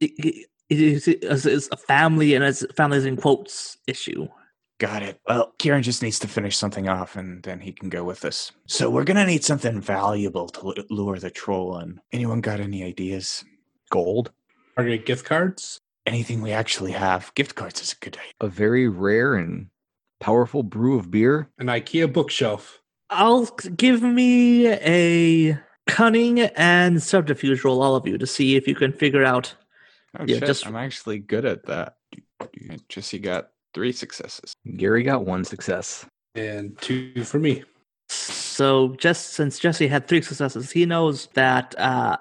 it, 0.00 0.46
it 0.70 0.80
is 0.80 1.08
it's 1.08 1.68
a 1.72 1.76
family, 1.76 2.34
and 2.34 2.44
it's 2.44 2.64
families 2.76 3.04
in 3.04 3.16
quotes 3.16 3.76
issue. 3.86 4.28
Got 4.78 5.02
it. 5.02 5.18
Well, 5.26 5.54
Kieran 5.58 5.82
just 5.82 6.02
needs 6.02 6.18
to 6.18 6.28
finish 6.28 6.54
something 6.56 6.86
off 6.86 7.16
and 7.16 7.42
then 7.44 7.60
he 7.60 7.72
can 7.72 7.88
go 7.88 8.04
with 8.04 8.26
us. 8.26 8.52
So 8.66 8.90
we're 8.90 9.04
gonna 9.04 9.24
need 9.24 9.42
something 9.42 9.80
valuable 9.80 10.48
to 10.50 10.84
lure 10.90 11.18
the 11.18 11.30
troll 11.30 11.78
in. 11.78 11.98
Anyone 12.12 12.42
got 12.42 12.60
any 12.60 12.84
ideas? 12.84 13.42
Gold, 13.90 14.32
Target 14.76 15.06
gift 15.06 15.24
cards. 15.24 15.80
Anything 16.04 16.42
we 16.42 16.52
actually 16.52 16.92
have? 16.92 17.32
Gift 17.34 17.54
cards 17.54 17.80
is 17.80 17.92
a 17.92 18.04
good 18.04 18.16
idea. 18.18 18.32
a 18.42 18.48
very 18.48 18.86
rare 18.86 19.36
and 19.36 19.68
powerful 20.20 20.62
brew 20.62 20.98
of 20.98 21.10
beer. 21.10 21.48
An 21.58 21.66
IKEA 21.66 22.12
bookshelf. 22.12 22.80
I'll 23.10 23.46
give 23.76 24.02
me 24.02 24.68
a 24.68 25.58
cunning 25.86 26.40
and 26.40 27.02
subterfuge 27.02 27.62
roll, 27.64 27.82
all 27.82 27.94
of 27.94 28.06
you, 28.06 28.18
to 28.18 28.26
see 28.26 28.56
if 28.56 28.66
you 28.66 28.74
can 28.74 28.92
figure 28.92 29.24
out. 29.24 29.54
Oh 30.18 30.24
Yeah, 30.26 30.38
shit! 30.38 30.46
just- 30.46 30.66
I'm 30.66 30.76
actually 30.76 31.18
good 31.18 31.44
at 31.44 31.64
that. 31.66 31.96
Jesse 32.88 33.18
got 33.18 33.50
three 33.74 33.92
successes. 33.92 34.52
Gary 34.76 35.02
got 35.02 35.24
one 35.24 35.44
success. 35.44 36.04
and 36.34 36.76
two 36.80 37.24
for 37.24 37.38
me. 37.38 37.64
So, 38.08 38.94
just 38.98 39.30
since 39.34 39.58
Jesse 39.58 39.88
had 39.88 40.06
three 40.06 40.22
successes, 40.22 40.70
he 40.70 40.84
knows 40.86 41.26
that 41.34 41.74
uh, 41.78 42.16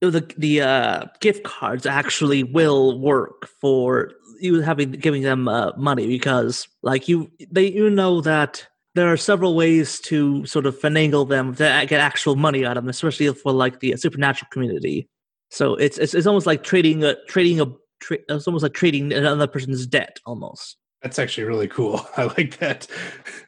the 0.00 0.34
the 0.36 0.60
uh, 0.60 1.04
gift 1.20 1.44
cards 1.44 1.86
actually 1.86 2.42
will 2.42 2.98
work 2.98 3.48
for 3.60 4.12
you 4.40 4.60
having 4.60 4.92
giving 4.92 5.22
them 5.22 5.48
uh, 5.48 5.72
money 5.76 6.06
because, 6.06 6.68
like 6.82 7.08
you, 7.08 7.30
they 7.50 7.70
you 7.70 7.88
know 7.90 8.20
that 8.20 8.66
there 8.94 9.10
are 9.12 9.16
several 9.16 9.54
ways 9.54 10.00
to 10.00 10.44
sort 10.46 10.66
of 10.66 10.78
finagle 10.78 11.28
them 11.28 11.54
to 11.54 11.84
get 11.88 12.00
actual 12.00 12.36
money 12.36 12.64
out 12.64 12.76
of 12.76 12.84
them, 12.84 12.90
especially 12.90 13.32
for 13.32 13.52
like 13.52 13.80
the 13.80 13.96
supernatural 13.96 14.48
community. 14.52 15.08
So 15.50 15.74
it's 15.74 15.98
it's, 15.98 16.14
it's 16.14 16.26
almost 16.26 16.46
like 16.46 16.62
trading 16.62 17.04
a 17.04 17.14
trading 17.26 17.60
a 17.60 17.66
tra- 18.00 18.18
it's 18.28 18.46
almost 18.46 18.62
like 18.62 18.74
trading 18.74 19.12
another 19.12 19.46
person's 19.46 19.86
debt 19.86 20.18
almost. 20.26 20.76
That's 21.02 21.18
actually 21.18 21.44
really 21.44 21.68
cool. 21.68 22.06
I 22.16 22.24
like 22.24 22.58
that. 22.58 22.86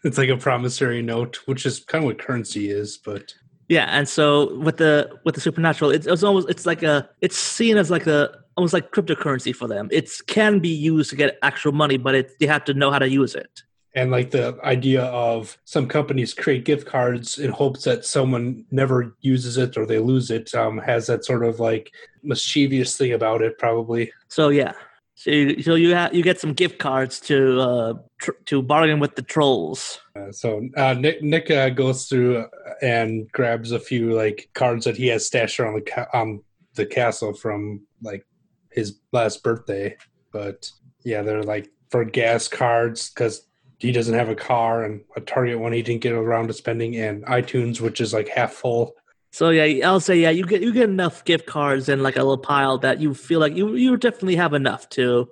It's 0.04 0.18
like 0.18 0.28
a 0.28 0.36
promissory 0.36 1.02
note, 1.02 1.40
which 1.46 1.66
is 1.66 1.80
kind 1.80 2.04
of 2.04 2.06
what 2.06 2.18
currency 2.18 2.70
is, 2.70 2.98
but 2.98 3.34
Yeah, 3.68 3.84
and 3.90 4.08
so 4.08 4.56
with 4.58 4.78
the 4.78 5.10
with 5.24 5.34
the 5.34 5.40
supernatural, 5.40 5.90
it's, 5.90 6.06
it's 6.06 6.22
almost 6.22 6.48
it's 6.48 6.64
like 6.64 6.82
a 6.82 7.08
it's 7.20 7.36
seen 7.36 7.76
as 7.76 7.90
like 7.90 8.06
a 8.06 8.30
almost 8.56 8.72
like 8.72 8.90
cryptocurrency 8.92 9.54
for 9.54 9.68
them. 9.68 9.88
It 9.92 10.10
can 10.26 10.58
be 10.58 10.68
used 10.70 11.10
to 11.10 11.16
get 11.16 11.38
actual 11.42 11.72
money, 11.72 11.98
but 11.98 12.14
it 12.14 12.32
you 12.40 12.48
have 12.48 12.64
to 12.64 12.74
know 12.74 12.90
how 12.90 12.98
to 12.98 13.08
use 13.08 13.34
it. 13.34 13.62
and 13.94 14.10
like 14.10 14.30
the 14.30 14.56
idea 14.64 15.04
of 15.04 15.58
some 15.64 15.86
companies 15.88 16.34
create 16.34 16.64
gift 16.64 16.86
cards 16.86 17.38
in 17.38 17.50
hopes 17.50 17.84
that 17.84 18.04
someone 18.04 18.64
never 18.70 19.16
uses 19.20 19.56
it 19.56 19.76
or 19.76 19.86
they 19.86 19.98
lose 19.98 20.30
it 20.30 20.54
um, 20.54 20.78
has 20.78 21.06
that 21.06 21.24
sort 21.24 21.44
of 21.44 21.58
like 21.58 21.90
mischievous 22.22 22.96
thing 22.96 23.12
about 23.12 23.42
it 23.42 23.58
probably 23.58 24.12
So 24.28 24.50
yeah, 24.50 24.72
so 25.18 25.32
you, 25.32 25.62
so 25.64 25.74
you 25.74 25.98
you 26.12 26.22
get 26.22 26.38
some 26.40 26.52
gift 26.52 26.78
cards 26.78 27.18
to 27.18 27.60
uh 27.60 27.94
tr- 28.20 28.38
to 28.44 28.62
bargain 28.62 29.00
with 29.00 29.16
the 29.16 29.22
trolls. 29.22 29.98
uh, 30.14 30.30
so 30.30 30.68
uh, 30.76 30.94
nick 30.94 31.20
nick 31.22 31.50
uh, 31.50 31.70
goes 31.70 32.06
through 32.06 32.46
and 32.82 33.30
grabs 33.32 33.72
a 33.72 33.80
few 33.80 34.12
like 34.12 34.48
cards 34.54 34.84
that 34.84 34.96
he 34.96 35.08
has 35.08 35.26
stashed 35.26 35.58
around 35.58 35.74
the 35.74 35.80
ca- 35.80 36.06
um, 36.14 36.40
the 36.74 36.86
castle 36.86 37.34
from 37.34 37.84
like 38.00 38.24
his 38.70 39.00
last 39.12 39.42
birthday 39.42 39.96
but 40.32 40.70
yeah 41.04 41.20
they're 41.22 41.42
like 41.42 41.68
for 41.90 42.04
gas 42.04 42.46
cards 42.46 43.10
because 43.10 43.42
he 43.78 43.90
doesn't 43.90 44.14
have 44.14 44.28
a 44.28 44.36
car 44.36 44.84
and 44.84 45.00
a 45.16 45.20
target 45.20 45.58
one 45.58 45.72
he 45.72 45.82
didn't 45.82 46.02
get 46.02 46.12
around 46.12 46.46
to 46.46 46.52
spending 46.52 46.94
and 46.96 47.24
itunes 47.26 47.80
which 47.80 48.00
is 48.00 48.14
like 48.14 48.28
half 48.28 48.52
full 48.52 48.94
So 49.30 49.50
yeah, 49.50 49.88
I'll 49.88 50.00
say 50.00 50.18
yeah, 50.18 50.30
you 50.30 50.44
get 50.44 50.62
you 50.62 50.72
get 50.72 50.88
enough 50.88 51.24
gift 51.24 51.46
cards 51.46 51.88
in 51.88 52.02
like 52.02 52.16
a 52.16 52.20
little 52.20 52.38
pile 52.38 52.78
that 52.78 53.00
you 53.00 53.14
feel 53.14 53.40
like 53.40 53.54
you 53.54 53.74
you 53.74 53.96
definitely 53.96 54.36
have 54.36 54.54
enough 54.54 54.88
to 54.90 55.28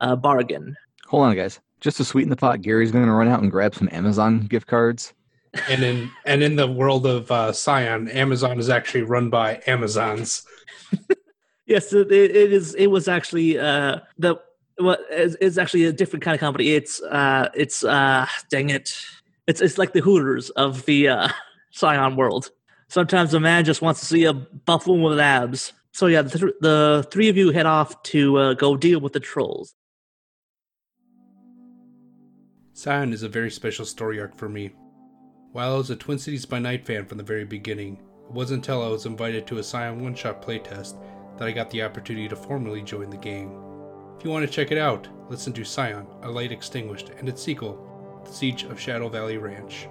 uh, 0.00 0.16
bargain. 0.16 0.76
Hold 1.06 1.24
on, 1.24 1.36
guys. 1.36 1.60
Just 1.80 1.96
to 1.96 2.04
sweeten 2.04 2.30
the 2.30 2.36
pot, 2.36 2.60
Gary's 2.60 2.92
going 2.92 3.06
to 3.06 3.12
run 3.12 3.28
out 3.28 3.42
and 3.42 3.50
grab 3.50 3.74
some 3.74 3.88
Amazon 3.90 4.40
gift 4.40 4.66
cards. 4.66 5.12
and 5.68 5.82
in 5.82 6.10
and 6.26 6.42
in 6.42 6.56
the 6.56 6.68
world 6.68 7.06
of 7.06 7.30
uh, 7.30 7.52
Scion, 7.52 8.08
Amazon 8.08 8.58
is 8.58 8.68
actually 8.68 9.02
run 9.02 9.30
by 9.30 9.60
Amazons. 9.66 10.46
Yes, 11.70 11.92
it, 11.92 12.10
it 12.10 12.52
is. 12.52 12.74
It 12.74 12.88
was 12.88 13.06
actually 13.06 13.56
uh, 13.56 14.00
the 14.18 14.34
what 14.78 15.02
is 15.08 15.36
it's 15.40 15.56
actually 15.56 15.84
a 15.84 15.92
different 15.92 16.24
kind 16.24 16.34
of 16.34 16.40
company. 16.40 16.70
It's 16.70 17.00
uh, 17.00 17.48
it's 17.54 17.84
uh, 17.84 18.26
dang 18.50 18.70
it, 18.70 18.92
it's 19.46 19.60
it's 19.60 19.78
like 19.78 19.92
the 19.92 20.00
Hooters 20.00 20.50
of 20.50 20.84
the 20.86 21.08
uh, 21.08 21.28
Scion 21.70 22.16
world. 22.16 22.50
Sometimes 22.90 23.32
a 23.34 23.38
man 23.38 23.64
just 23.64 23.82
wants 23.82 24.00
to 24.00 24.06
see 24.06 24.24
a 24.24 24.32
buff 24.32 24.88
woman 24.88 25.04
with 25.04 25.20
abs. 25.20 25.72
So 25.92 26.06
yeah, 26.06 26.22
the, 26.22 26.38
th- 26.38 26.54
the 26.60 27.08
three 27.12 27.28
of 27.28 27.36
you 27.36 27.52
head 27.52 27.64
off 27.64 28.02
to 28.04 28.36
uh, 28.36 28.54
go 28.54 28.76
deal 28.76 29.00
with 29.00 29.12
the 29.12 29.20
trolls. 29.20 29.76
Scion 32.72 33.12
is 33.12 33.22
a 33.22 33.28
very 33.28 33.50
special 33.50 33.84
story 33.84 34.20
arc 34.20 34.36
for 34.36 34.48
me. 34.48 34.72
While 35.52 35.74
I 35.74 35.76
was 35.76 35.90
a 35.90 35.96
Twin 35.96 36.18
Cities 36.18 36.46
by 36.46 36.58
Night 36.58 36.84
fan 36.84 37.06
from 37.06 37.18
the 37.18 37.22
very 37.22 37.44
beginning, 37.44 38.00
it 38.24 38.32
wasn't 38.32 38.64
until 38.64 38.82
I 38.82 38.88
was 38.88 39.06
invited 39.06 39.46
to 39.46 39.58
a 39.58 39.62
Scion 39.62 40.02
one 40.02 40.16
shot 40.16 40.42
playtest 40.42 41.00
that 41.38 41.46
I 41.46 41.52
got 41.52 41.70
the 41.70 41.84
opportunity 41.84 42.26
to 42.26 42.34
formally 42.34 42.82
join 42.82 43.08
the 43.08 43.16
game. 43.16 43.52
If 44.18 44.24
you 44.24 44.30
want 44.30 44.44
to 44.44 44.52
check 44.52 44.72
it 44.72 44.78
out, 44.78 45.06
listen 45.28 45.52
to 45.52 45.64
Scion, 45.64 46.08
A 46.22 46.28
Light 46.28 46.50
Extinguished, 46.50 47.10
and 47.18 47.28
its 47.28 47.40
sequel, 47.40 48.22
The 48.24 48.32
Siege 48.32 48.64
of 48.64 48.80
Shadow 48.80 49.08
Valley 49.08 49.38
Ranch. 49.38 49.86